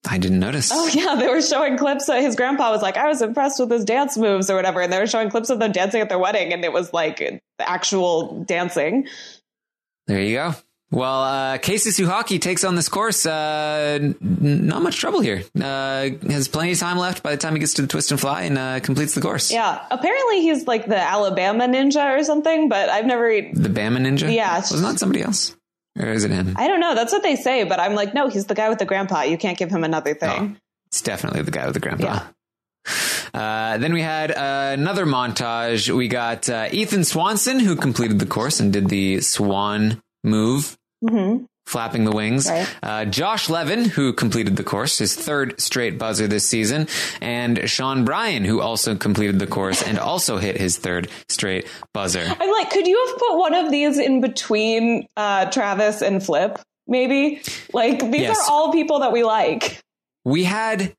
[0.10, 0.70] I didn't notice.
[0.74, 2.10] Oh yeah, they were showing clips.
[2.10, 4.92] Of, his grandpa was like, "I was impressed with his dance moves or whatever," and
[4.92, 8.44] they were showing clips of them dancing at their wedding, and it was like actual
[8.44, 9.08] dancing.
[10.08, 10.56] There you go.
[10.92, 13.26] Well, uh, Casey Suchocki takes on this course.
[13.26, 15.44] Uh, n- not much trouble here.
[15.60, 18.20] Uh, has plenty of time left by the time he gets to the twist and
[18.20, 19.52] fly and uh, completes the course.
[19.52, 23.28] Yeah, apparently he's like the Alabama ninja or something, but I've never.
[23.32, 24.32] The Bama Ninja?
[24.32, 25.56] Yeah, Was not somebody else?
[26.00, 26.56] Or is it him?
[26.58, 26.96] I don't know.
[26.96, 29.22] That's what they say, but I'm like, no, he's the guy with the grandpa.
[29.24, 30.58] You can't give him another thing.
[30.88, 32.22] It's definitely the guy with the grandpa.
[33.34, 35.90] Uh, then we had uh, another montage.
[35.90, 41.46] We got uh, Ethan Swanson, who completed the course and did the swan move, hmm
[41.66, 42.50] flapping the wings.
[42.50, 42.68] Right.
[42.84, 46.88] Uh, Josh Levin, who completed the course, his third straight buzzer this season,
[47.22, 52.26] and Sean Bryan, who also completed the course and also hit his third straight buzzer.
[52.40, 56.60] I'm like, could you have put one of these in between uh, Travis and Flip?
[56.86, 57.42] Maybe
[57.74, 58.38] like these Yes.
[58.50, 59.82] are all people that we like.
[60.26, 60.94] We had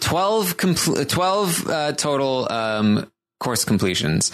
[0.00, 4.32] 12, compl- 12 uh, total um, course completions.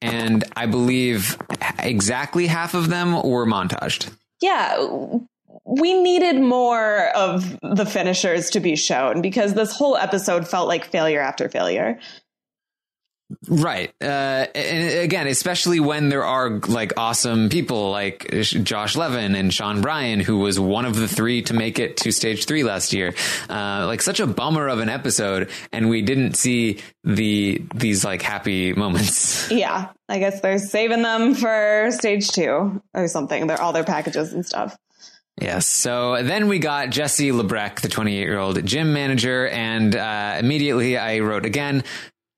[0.00, 1.36] And I believe
[1.80, 4.10] exactly half of them were montaged.
[4.40, 4.86] Yeah,
[5.64, 10.84] we needed more of the finishers to be shown because this whole episode felt like
[10.84, 11.98] failure after failure.
[13.46, 13.92] Right.
[14.00, 19.82] Uh, and again, especially when there are like awesome people like Josh Levin and Sean
[19.82, 23.14] Bryan, who was one of the three to make it to stage three last year.
[23.48, 25.50] Uh, like such a bummer of an episode.
[25.72, 29.50] And we didn't see the, these like happy moments.
[29.58, 29.88] Yeah.
[30.08, 33.46] I guess they're saving them for stage two or something.
[33.46, 34.76] They're all their packages and stuff.
[35.40, 35.66] Yes.
[35.66, 39.48] So then we got Jesse Labreck, the 28 year old gym manager.
[39.48, 41.84] And uh, immediately I wrote again,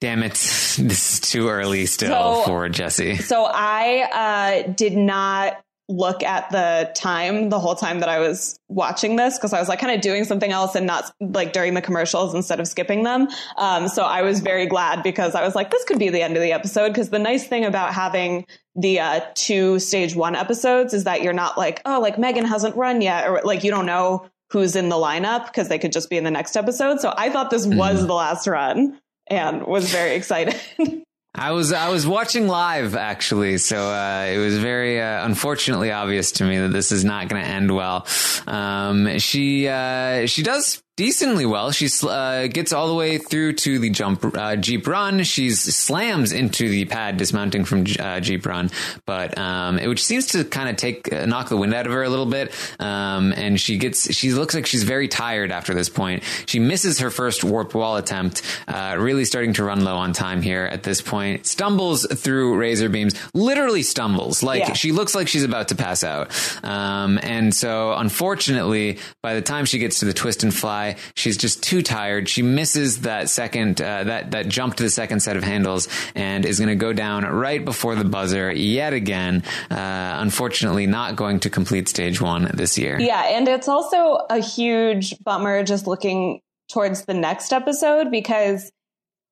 [0.00, 3.16] damn it, this is too early still So- for Jesse.
[3.16, 8.58] So I uh, did not look at the time the whole time that I was
[8.68, 11.74] watching this because I was like kind of doing something else and not like during
[11.74, 13.28] the commercials instead of skipping them.
[13.56, 16.36] Um, so I was very glad because I was like, this could be the end
[16.36, 16.90] of the episode.
[16.90, 18.46] Because the nice thing about having
[18.76, 22.76] the uh, two stage one episodes is that you're not like, oh, like Megan hasn't
[22.76, 26.08] run yet, or like you don't know who's in the lineup because they could just
[26.08, 27.00] be in the next episode.
[27.00, 28.98] So I thought this was the last run
[29.30, 30.60] and was very excited.
[31.34, 36.32] I was I was watching live actually, so uh, it was very uh, unfortunately obvious
[36.32, 38.04] to me that this is not going to end well.
[38.48, 41.72] Um, she uh, she does decently well.
[41.72, 45.22] She uh, gets all the way through to the jump uh, jeep run.
[45.22, 48.70] She slams into the pad dismounting from uh, jeep run,
[49.06, 51.92] but um, it, which seems to kind of take uh, knock the wind out of
[51.92, 52.52] her a little bit.
[52.78, 56.22] Um, and she gets she looks like she's very tired after this point.
[56.44, 60.42] She misses her first warped wall attempt, uh, really starting to run low on time
[60.42, 61.46] here at this point.
[61.46, 64.42] Stumbles through razor beams, literally stumbles.
[64.42, 64.72] Like Yeah.
[64.74, 66.30] she looks like she's about to pass out.
[66.62, 71.36] Um, and so unfortunately, by the time she gets to the twist and fly, she's
[71.36, 72.28] just too tired.
[72.28, 76.44] She misses that second, uh, that, that jump to the second set of handles and
[76.44, 79.42] is going to go down right before the buzzer yet again.
[79.70, 82.98] Uh, unfortunately not going to complete stage one this year.
[83.00, 88.70] Yeah, and it's also a huge bummer just looking towards the next episode because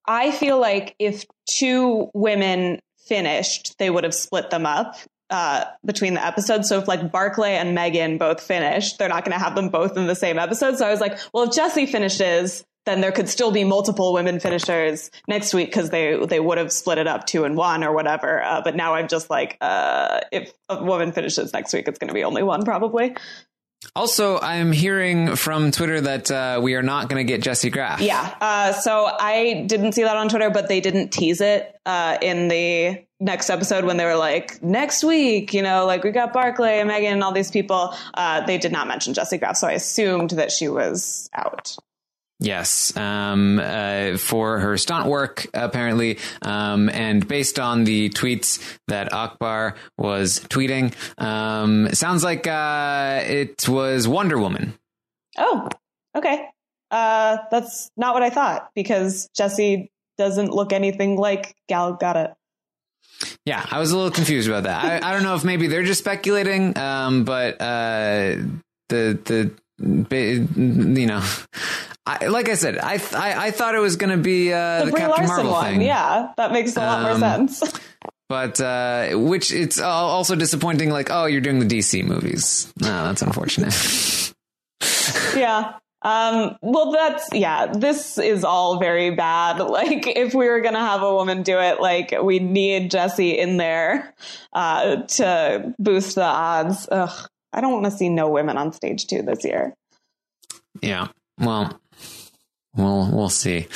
[0.06, 4.96] I feel like if two women finished, they would have split them up
[5.31, 6.68] uh, between the episodes.
[6.68, 9.97] So if like Barclay and Megan both finish, they're not going to have them both
[9.97, 10.79] in the same episode.
[10.79, 14.41] So I was like, well, if Jesse finishes, then there could still be multiple women
[14.41, 17.93] finishers next week because they they would have split it up two and one or
[17.93, 18.43] whatever.
[18.43, 22.09] Uh, but now I'm just like, uh, if a woman finishes next week, it's going
[22.09, 23.14] to be only one probably.
[23.95, 28.01] Also, I'm hearing from Twitter that uh, we are not going to get Jesse Graff.
[28.01, 28.35] Yeah.
[28.41, 32.49] Uh, so I didn't see that on Twitter, but they didn't tease it uh, in
[32.49, 36.79] the next episode when they were like, next week, you know, like we got Barclay
[36.79, 37.95] and Megan and all these people.
[38.14, 39.57] Uh, they did not mention Jesse Graff.
[39.57, 41.77] So I assumed that she was out.
[42.41, 46.19] Yes, um, uh, for her stunt work, apparently.
[46.41, 53.69] Um, and based on the tweets that Akbar was tweeting, um, sounds like uh, it
[53.69, 54.75] was Wonder Woman.
[55.37, 55.69] Oh,
[56.14, 56.47] okay.
[56.93, 62.35] Uh, that's not what I thought because Jesse doesn't look anything like Gal Gadot.
[63.44, 65.02] Yeah, I was a little confused about that.
[65.04, 68.36] I, I don't know if maybe they're just speculating, um, but uh,
[68.88, 69.50] the the
[69.80, 71.22] you know,
[72.06, 74.84] I, like I said, I I, I thought it was going to be uh, The,
[74.86, 75.64] the Brie Captain Larson Marvel one.
[75.72, 75.82] thing.
[75.82, 77.62] Yeah, that makes a lot Um, more sense.
[78.28, 80.90] but uh, which it's also disappointing.
[80.90, 82.72] Like, oh, you're doing the DC movies.
[82.80, 83.72] No, that's unfortunate.
[85.36, 85.74] yeah.
[86.03, 89.59] Um, well, that's, yeah, this is all very bad.
[89.68, 93.38] Like, if we were going to have a woman do it, like, we need Jesse
[93.38, 94.14] in there,
[94.53, 96.88] uh, to boost the odds.
[96.90, 97.28] Ugh.
[97.53, 99.74] I don't want to see no women on stage two this year.
[100.82, 101.09] yeah.
[101.38, 101.80] Well,
[102.74, 103.66] we'll we'll see.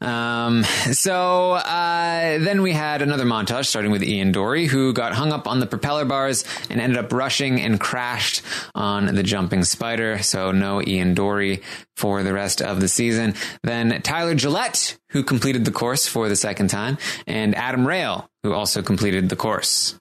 [0.00, 5.32] Um, so uh, then we had another montage starting with Ian Dory, who got hung
[5.32, 8.42] up on the propeller bars and ended up rushing and crashed
[8.74, 10.22] on the jumping spider.
[10.22, 11.62] So no Ian Dory
[11.96, 13.34] for the rest of the season.
[13.62, 16.96] Then Tyler Gillett, who completed the course for the second time,
[17.26, 20.00] and Adam Rayl, who also completed the course.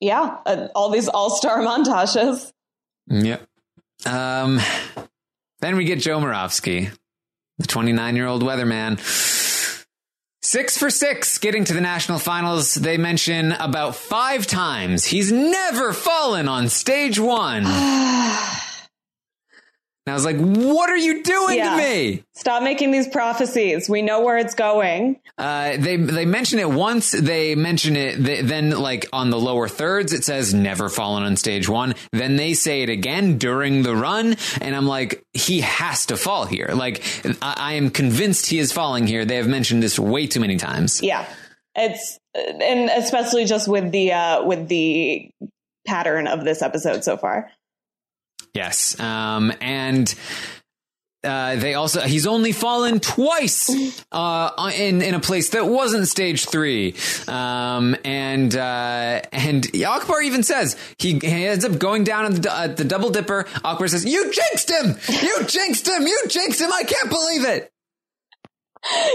[0.00, 0.38] Yeah.
[0.44, 2.52] Uh, all these all star montages.
[3.06, 3.46] Yep.
[4.04, 4.60] Um,
[5.60, 6.90] then we get Joe Moravsky,
[7.62, 9.00] the 29 year old weatherman.
[10.44, 12.74] Six for six getting to the national finals.
[12.74, 17.64] They mention about five times he's never fallen on stage one.
[20.04, 21.70] And I was like, what are you doing Yeah.
[21.70, 22.24] to me?
[22.34, 23.88] Stop making these prophecies.
[23.88, 25.20] We know where it's going.
[25.38, 27.12] Uh, they they mention it once.
[27.12, 28.16] They mention it.
[28.22, 31.94] They, then, like on the lower thirds, it says never fallen on stage one.
[32.12, 36.46] Then they say it again during the run, and I'm like, he has to fall
[36.46, 36.70] here.
[36.74, 37.04] Like
[37.40, 39.24] I, I am convinced he is falling here.
[39.24, 41.00] They have mentioned this way too many times.
[41.00, 41.26] Yeah.
[41.76, 45.30] It's, and especially just with the, uh, with the
[45.86, 47.50] pattern of this episode so far.
[48.54, 48.98] Yes.
[49.00, 50.14] Um, and
[51.24, 53.70] uh, they also he's only fallen twice
[54.10, 56.96] uh, in in a place that wasn't stage three,
[57.28, 62.52] um, and uh, and Akbar even says he, he ends up going down at the,
[62.52, 63.46] at the double dipper.
[63.62, 64.96] Akbar says, "You jinxed him!
[65.22, 66.06] You jinxed him!
[66.06, 66.72] You jinxed him!
[66.72, 67.72] I can't believe it!"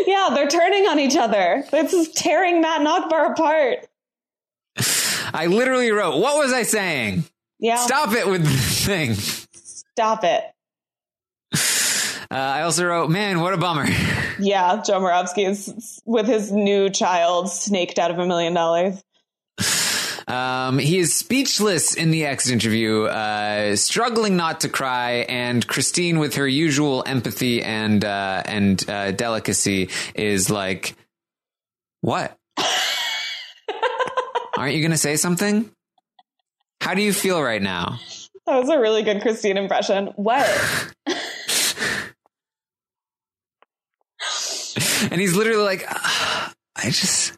[0.05, 1.65] Yeah, they're turning on each other.
[1.71, 3.85] This is tearing Matt and Akbar apart.
[5.33, 7.25] I literally wrote, "What was I saying?"
[7.60, 9.16] Yeah, Stop it with the thing.
[9.16, 10.43] stop it.
[12.30, 13.86] Uh, I also wrote, "Man, what a bummer."
[14.39, 19.01] Yeah, Joe Moravsky is with his new child snaked out of a million dollars.
[20.28, 26.20] Um, he is speechless in the exit interview, uh, struggling not to cry, and Kristine,
[26.20, 30.95] with her usual empathy and uh, and uh, delicacy, is like,
[32.01, 32.38] "What?
[34.58, 35.72] Aren't you going to say something?
[36.88, 37.99] How do you feel right now?"
[38.45, 40.07] That was a really good Kristine impression.
[40.15, 40.47] What?
[45.11, 47.38] and he's literally like, "Ah, "I just,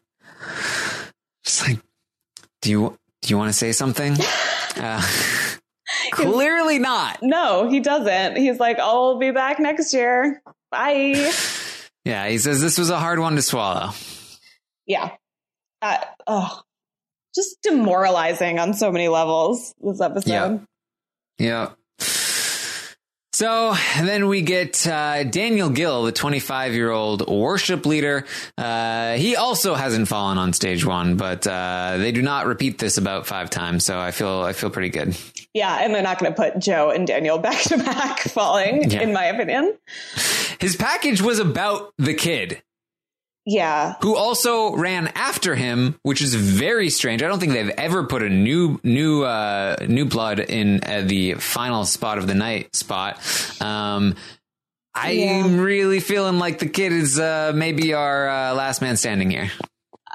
[1.43, 1.79] just like,
[2.61, 4.15] do you do you want to say something?"
[4.77, 5.01] Uh,
[6.11, 7.19] clearly not.
[7.21, 8.37] No, he doesn't.
[8.37, 10.41] He's like, I'll be back next year.
[10.71, 11.33] Bye.
[12.05, 13.89] Yeah, he says this was a hard one to swallow.
[14.85, 15.11] Yeah.
[15.81, 15.97] Uh,
[16.27, 16.61] oh,
[17.35, 20.65] just demoralizing on so many levels, this episode.
[21.37, 21.71] Yeah.
[23.31, 28.25] So then we get uh, Daniel Gill, the 25 year old worship leader.
[28.57, 32.97] Uh, he also hasn't fallen on stage one, but uh, they do not repeat this
[32.97, 33.85] about five times.
[33.85, 35.15] So I feel I feel pretty good.
[35.53, 39.01] Yeah, and they're not going to put Joe and Daniel back to back falling, Yeah.
[39.03, 39.77] in my opinion.
[40.59, 42.61] His package was about the kid.
[43.49, 43.95] Yeah.
[44.01, 47.23] who also ran after him, which is very strange.
[47.23, 51.33] I don't think they've ever put a new new uh, new blood in uh, the
[51.35, 53.17] final spot of the night spot.
[53.61, 54.15] Um,
[54.93, 55.61] I'm Yeah.
[55.61, 59.49] really feeling like the kid is uh, maybe our uh, last man standing here.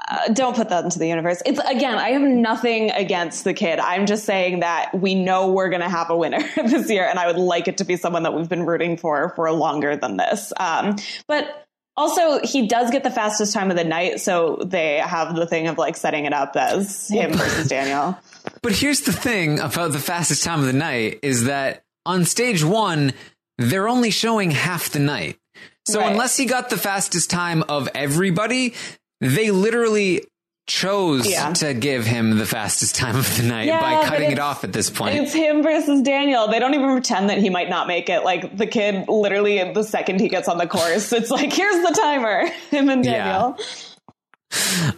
[0.07, 1.41] Uh, don't put that into the universe.
[1.47, 3.79] It's again, I have nothing against the kid.
[3.79, 7.17] I'm just saying that we know we're going to have a winner this year, and
[7.17, 10.17] I would like it to be someone that we've been rooting for for longer than
[10.17, 10.53] this.
[10.57, 11.64] Um, but
[11.97, 15.67] also, he does get the fastest time of the night, so they have the thing
[15.67, 18.17] of like setting it up as him versus Daniel.
[18.61, 22.63] But here's the thing about the fastest time of the night is that on stage
[22.63, 23.13] one,
[23.57, 25.39] they're only showing half the night.
[25.87, 26.11] So Right.
[26.11, 28.75] unless he got the fastest time of everybody,
[29.19, 30.25] they literally
[30.67, 31.53] chose Yeah.
[31.53, 34.73] to give him the fastest time of the night Yeah, by cutting it off at
[34.73, 35.15] this point.
[35.15, 36.47] It's him versus Daniel.
[36.47, 38.23] They don't even pretend that he might not make it.
[38.23, 41.93] Like the kid, literally, the second he gets on the course, it's like, here's the
[42.01, 42.45] timer.
[42.71, 43.53] Him and Yeah.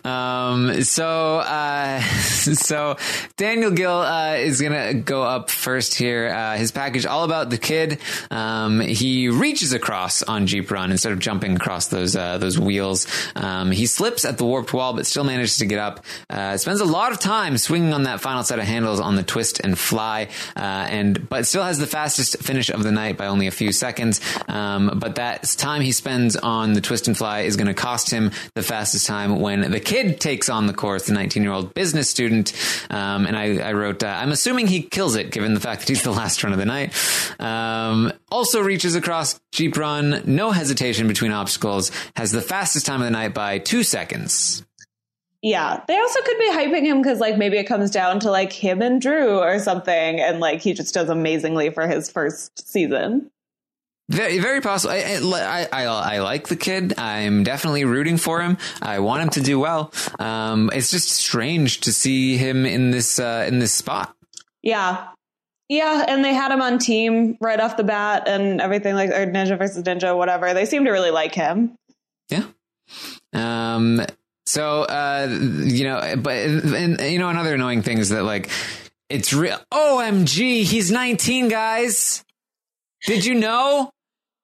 [0.04, 2.98] Um, so, uh, so
[3.38, 6.30] Daniel Gil, uh, is gonna go up first here.
[6.30, 8.00] Uh, his package all about the kid.
[8.32, 13.08] Um, he reaches across on Jeep Run instead of jumping across those, uh, those wheels.
[13.36, 16.06] Um, he slips at the warped wall, but still manages to get up.
[16.30, 19.24] Uh, spends a lot of time swinging on that final set of handles on the
[19.24, 23.28] twist and fly, uh, and, but still has the fastest finish of the night by
[23.28, 24.22] only a few seconds.
[24.48, 28.10] Um, but that time he spends on the twist and fly is going to cost
[28.10, 31.74] him the fastest time when the kid takes on the course, the 19 year old
[31.74, 32.52] business student.
[32.90, 35.88] Um, and I, I wrote, uh, I'm assuming he kills it given the fact that
[35.88, 36.94] he's the last run of the night.
[37.40, 43.06] Um, also reaches across Jeep Run, no hesitation between obstacles, has the fastest time of
[43.06, 44.66] the night by two seconds.
[45.42, 45.82] Yeah.
[45.88, 48.82] They also could be hyping him because, like, maybe it comes down to, like, him
[48.82, 50.20] and Drew or something.
[50.20, 53.32] And, like, he just does amazingly for his first season.
[54.10, 54.94] Very, very possible.
[54.94, 56.98] I, I, I, I like the kid.
[56.98, 58.58] I'm definitely rooting for him.
[58.82, 59.92] I want him to do well.
[60.18, 64.16] Um, it's just strange to see him in this, uh, in this spot.
[64.64, 65.08] Yeah.
[65.68, 66.06] Yeah.
[66.08, 69.58] And they had him on team right off the bat and everything, like, or Ninja
[69.58, 70.54] versus Ninja, whatever.
[70.54, 71.76] They seem to really like him.
[72.30, 72.46] Yeah.
[73.34, 74.06] Um,
[74.46, 78.50] so, uh, you know, but, and, you know, another annoying thing is that like,
[79.10, 79.60] it's real.
[79.74, 82.24] OMG, he's 19, guys.
[83.06, 83.92] Did you know?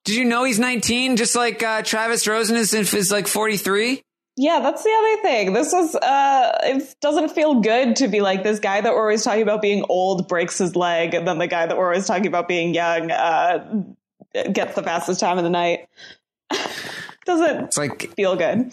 [0.05, 1.15] Did you know he's 19?
[1.17, 4.01] Just like, uh, Travis Rosen is, is like 43?
[4.35, 5.53] Yeah, that's the other thing.
[5.53, 9.23] This is uh it doesn't feel good to be like this guy that we're always
[9.23, 12.25] talking about being old breaks his leg and then the guy that we're always talking
[12.25, 13.83] about being young uh
[14.51, 15.87] gets the fastest time of the night.
[17.25, 18.71] doesn't It's like, feel good.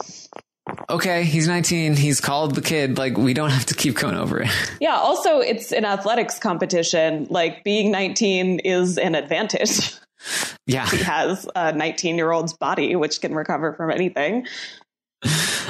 [0.88, 1.94] okay, he's 19.
[1.96, 2.96] He's called the kid.
[2.98, 4.48] Like, we don't have to keep going over it.
[4.80, 7.26] Yeah, also it's an athletics competition.
[7.28, 9.92] Like being 19 is an advantage.
[10.66, 10.88] yeah.
[10.88, 14.46] he has a 19 year old's body which can recover from anything.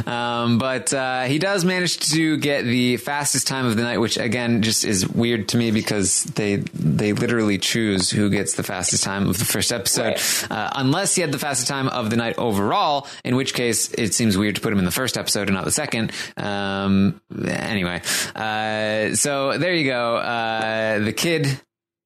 [0.07, 4.17] Um, but uh, he does manage to get the fastest time of the night, which
[4.17, 9.03] again just is weird to me because they they literally choose who gets the fastest
[9.03, 10.47] time of the first episode, Right.
[10.51, 13.09] uh, unless he had the fastest time of the night overall.
[13.25, 15.65] In which case, it seems weird to put him in the first episode and not
[15.65, 16.13] the second.
[16.37, 18.01] Um, anyway,
[18.37, 20.17] uh, so there you go.
[20.17, 21.61] Uh, the kid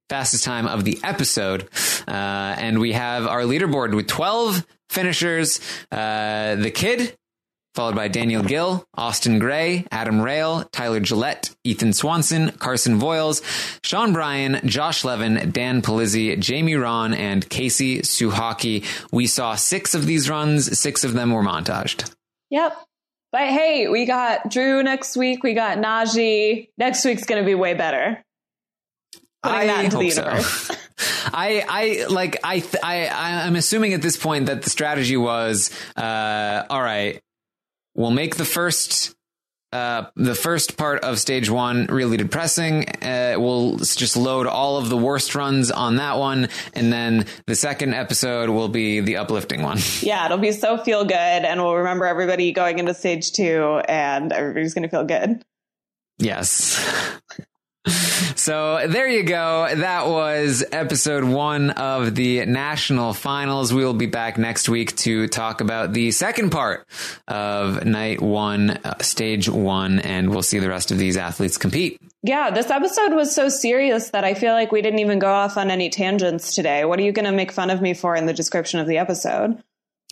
[0.09, 1.69] fastest time of the episode.
[2.07, 2.11] Uh,
[2.59, 5.61] and we have our leaderboard with 12 finishers.
[5.91, 7.17] Uh, the Kid,
[7.75, 13.43] followed by Daniel Gil, Austin Gray, Adam Rayl, Tyler Gillett, Ethan Swanson, Carson Voiles,
[13.83, 18.85] Sean Bryan, Josh Levin, Dan Polizzi, Jamie Rahn, and Casey Suchocki.
[19.11, 20.79] We saw six of these runs.
[20.79, 22.15] Six of them were montaged.
[22.51, 22.77] Yep.
[23.33, 25.43] But hey, we got Drew next week.
[25.43, 26.69] We got Najee.
[26.79, 28.23] Next week's going to be way better.
[29.45, 30.75] Putting that into the hope so.
[31.35, 35.71] I, I like I, th- I I'm assuming at this point that the strategy was
[35.97, 37.21] uh, all right
[37.95, 39.15] we'll make the first
[39.73, 42.89] uh, the first part of stage one really depressing.
[43.03, 47.57] Uh, we'll just load all of the worst runs on that one, and then the
[47.57, 49.79] second episode will be the uplifting one.
[50.01, 54.33] Yeah, it'll be so feel good, and we'll remember everybody going into stage two, and
[54.33, 55.43] everybody's going to feel good.
[56.19, 56.81] Yes.
[57.87, 59.69] So there you go.
[59.75, 63.73] That was episode one of the national finals.
[63.73, 66.87] We will be back next week to talk about the second part
[67.29, 72.01] of night one, uh, stage one, and we'll see the rest of these athletes compete.
[72.23, 75.57] Yeah, this episode was so serious that I feel like we didn't even go off
[75.57, 76.85] on any tangents today.
[76.85, 78.99] What are you going to make fun of me for in the description of the
[78.99, 79.63] episode?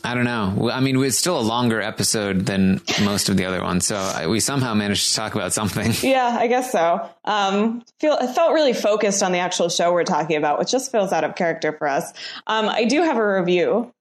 [0.05, 0.69] I don't know.
[0.71, 4.27] I mean, it's still a longer episode than most of the other ones, so I-
[4.27, 5.93] we somehow managed to talk about something.
[6.03, 7.09] Yeah, I guess so.
[7.25, 10.91] Um, feel I felt really focused on the actual show we're talking about, which just
[10.91, 12.13] feels out of character for us.
[12.47, 13.93] Um, I do have a review.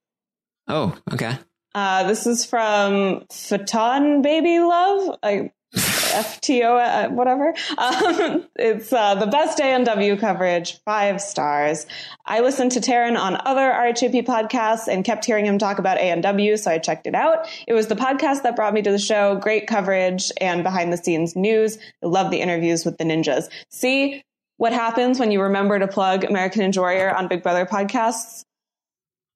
[0.67, 1.37] Oh, okay.
[1.75, 5.17] Uh, this is from Faton Baby Love.
[5.23, 7.53] I FTO, uh, whatever.
[7.77, 11.85] Um, it's uh, the best ANW coverage, five stars.
[12.25, 16.59] I listened to Taryn on other RHAP podcasts and kept hearing him talk about ANW,
[16.59, 17.47] so I checked it out.
[17.67, 19.35] It was the podcast that brought me to the show.
[19.37, 21.77] Great coverage and behind the scenes news.
[22.03, 23.49] I love the interviews with the ninjas.
[23.69, 24.23] See
[24.57, 28.43] what happens when you remember to plug American Ninja Warrior on Big Brother podcasts?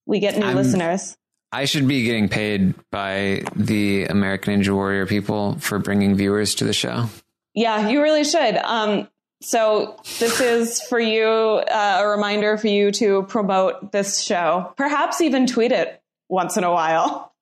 [0.05, 1.17] We get new I'm- listeners.
[1.55, 6.65] I should be getting paid by the American Ninja Warrior people for bringing viewers to
[6.65, 7.05] the show.
[7.53, 8.57] Yeah, you really should.
[8.57, 9.07] Um,
[9.41, 14.73] so this is for you, uh, a reminder for you to promote this show.
[14.75, 17.33] Perhaps even tweet it once in a while.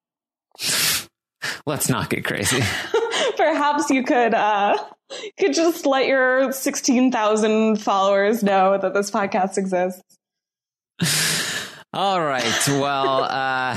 [1.66, 2.62] Let's not get crazy.
[3.36, 4.78] Perhaps you could uh,
[5.40, 10.04] could just let your sixteen thousand followers know that this podcast exists.
[11.94, 12.68] All right.
[12.68, 13.76] Well, uh,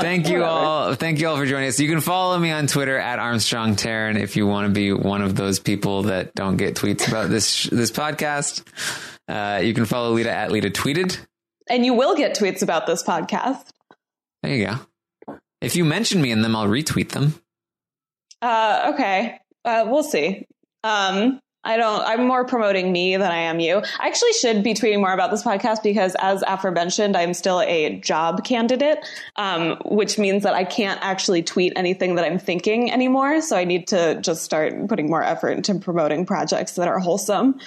[0.00, 0.94] thank you all.
[0.94, 1.78] Thank you all for joining us.
[1.78, 5.20] You can follow me on Twitter at Armstrong Taryn if you want to be one
[5.20, 8.62] of those people that don't get tweets about this this podcast.
[9.28, 11.18] Uh, you can follow Lita at Lita Tweeted.
[11.68, 13.66] And you will get tweets about this podcast.
[14.42, 15.36] There you go.
[15.60, 17.34] If you mention me in them, I'll retweet them.
[18.40, 19.40] Uh, okay.
[19.64, 20.46] Uh, we'll see.
[20.82, 23.78] Um, I don't, I'm more promoting me than I am you.
[23.78, 27.98] I actually should be tweeting more about this podcast because as aforementioned, I'm still a
[27.98, 28.98] job candidate,
[29.36, 33.40] um, which means that I can't actually tweet anything that I'm thinking anymore.
[33.42, 37.58] So I need to just start putting more effort into promoting projects that are wholesome.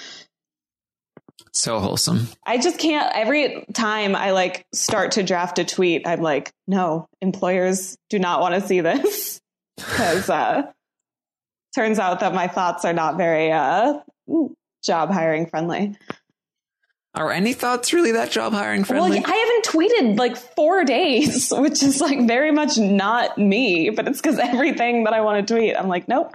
[1.52, 2.28] So wholesome.
[2.46, 3.14] I just can't.
[3.14, 8.40] Every time I like start to draft a tweet, I'm like, no, employers do not
[8.40, 9.38] want to see this
[9.76, 10.62] because uh,
[11.74, 14.00] turns out that my thoughts are not very uh,
[14.84, 15.96] job hiring friendly.
[17.14, 19.20] Are any thoughts really that job hiring friendly?
[19.20, 23.90] Well, I haven't tweeted like four days, which is like very much not me.
[23.90, 26.34] But it's because everything that I want to tweet, I'm like, nope,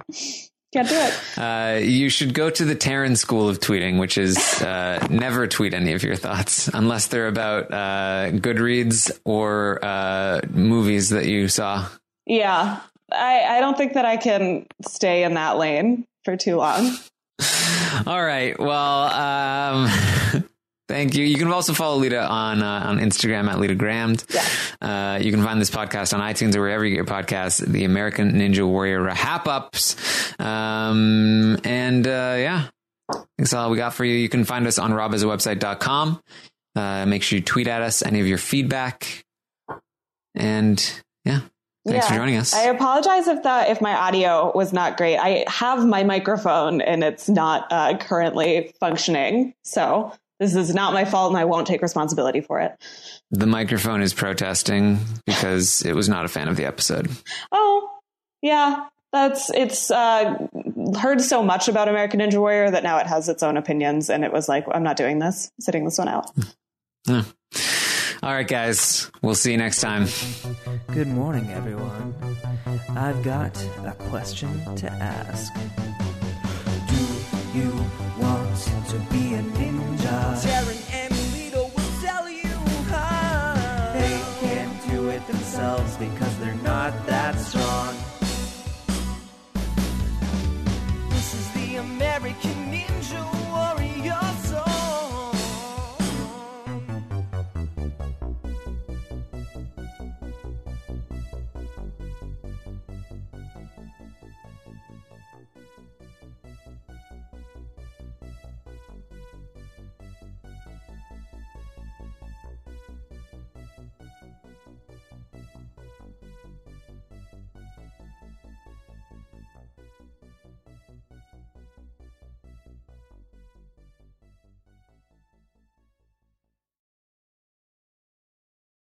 [0.72, 1.38] can't do it.
[1.38, 5.74] Uh, you should go to the Taryn School of Tweeting, which is uh, never tweet
[5.74, 11.88] any of your thoughts unless they're about uh, Goodreads or uh, movies that you saw.
[12.24, 12.80] Yeah,
[13.10, 16.96] I, I don't think that I can stay in that lane for too long.
[18.06, 18.58] All right.
[18.58, 19.88] Well, um,
[20.88, 21.24] thank you.
[21.24, 24.24] You can also follow Lita on uh, on Instagram at Lita Grammed.
[24.28, 24.44] Yeah.
[24.80, 27.64] Uh, you can find this podcast on iTunes or wherever you get your podcasts.
[27.64, 30.38] The American Ninja Warrior RHAP-ups.
[30.40, 32.68] Um, and uh, yeah,
[33.38, 34.14] that's all we got for you.
[34.14, 36.20] You can find us on robhasawebsite.com.
[36.76, 39.24] Uh, make sure you tweet at us any of your feedback.
[40.34, 41.40] And yeah,
[41.92, 42.54] thanks for joining us.
[42.54, 45.16] I apologize if that if my audio was not great.
[45.18, 51.04] I have my microphone and it's not uh, currently functioning, so This is not my
[51.04, 52.72] fault, and I won't take responsibility for it.
[53.30, 57.10] The microphone is protesting because it was not a fan of the episode.
[57.50, 57.90] Oh,
[58.40, 60.46] yeah, that's it's uh,
[61.00, 64.24] heard so much about American Ninja Warrior that now it has its own opinions, and
[64.24, 66.30] it was like, I'm not doing this, sitting this one out.
[67.06, 67.24] Yeah.
[68.20, 69.10] All right, guys.
[69.22, 70.06] We'll see you next time.
[70.92, 72.14] Good morning, everyone.
[72.90, 75.54] I've got a question to ask.
[76.88, 77.70] Do you
[78.18, 78.56] want
[78.88, 80.42] to be a ninja?
[80.42, 82.48] Sharon and Lita will tell you
[82.90, 83.92] how.
[83.94, 86.27] They can't do it themselves because.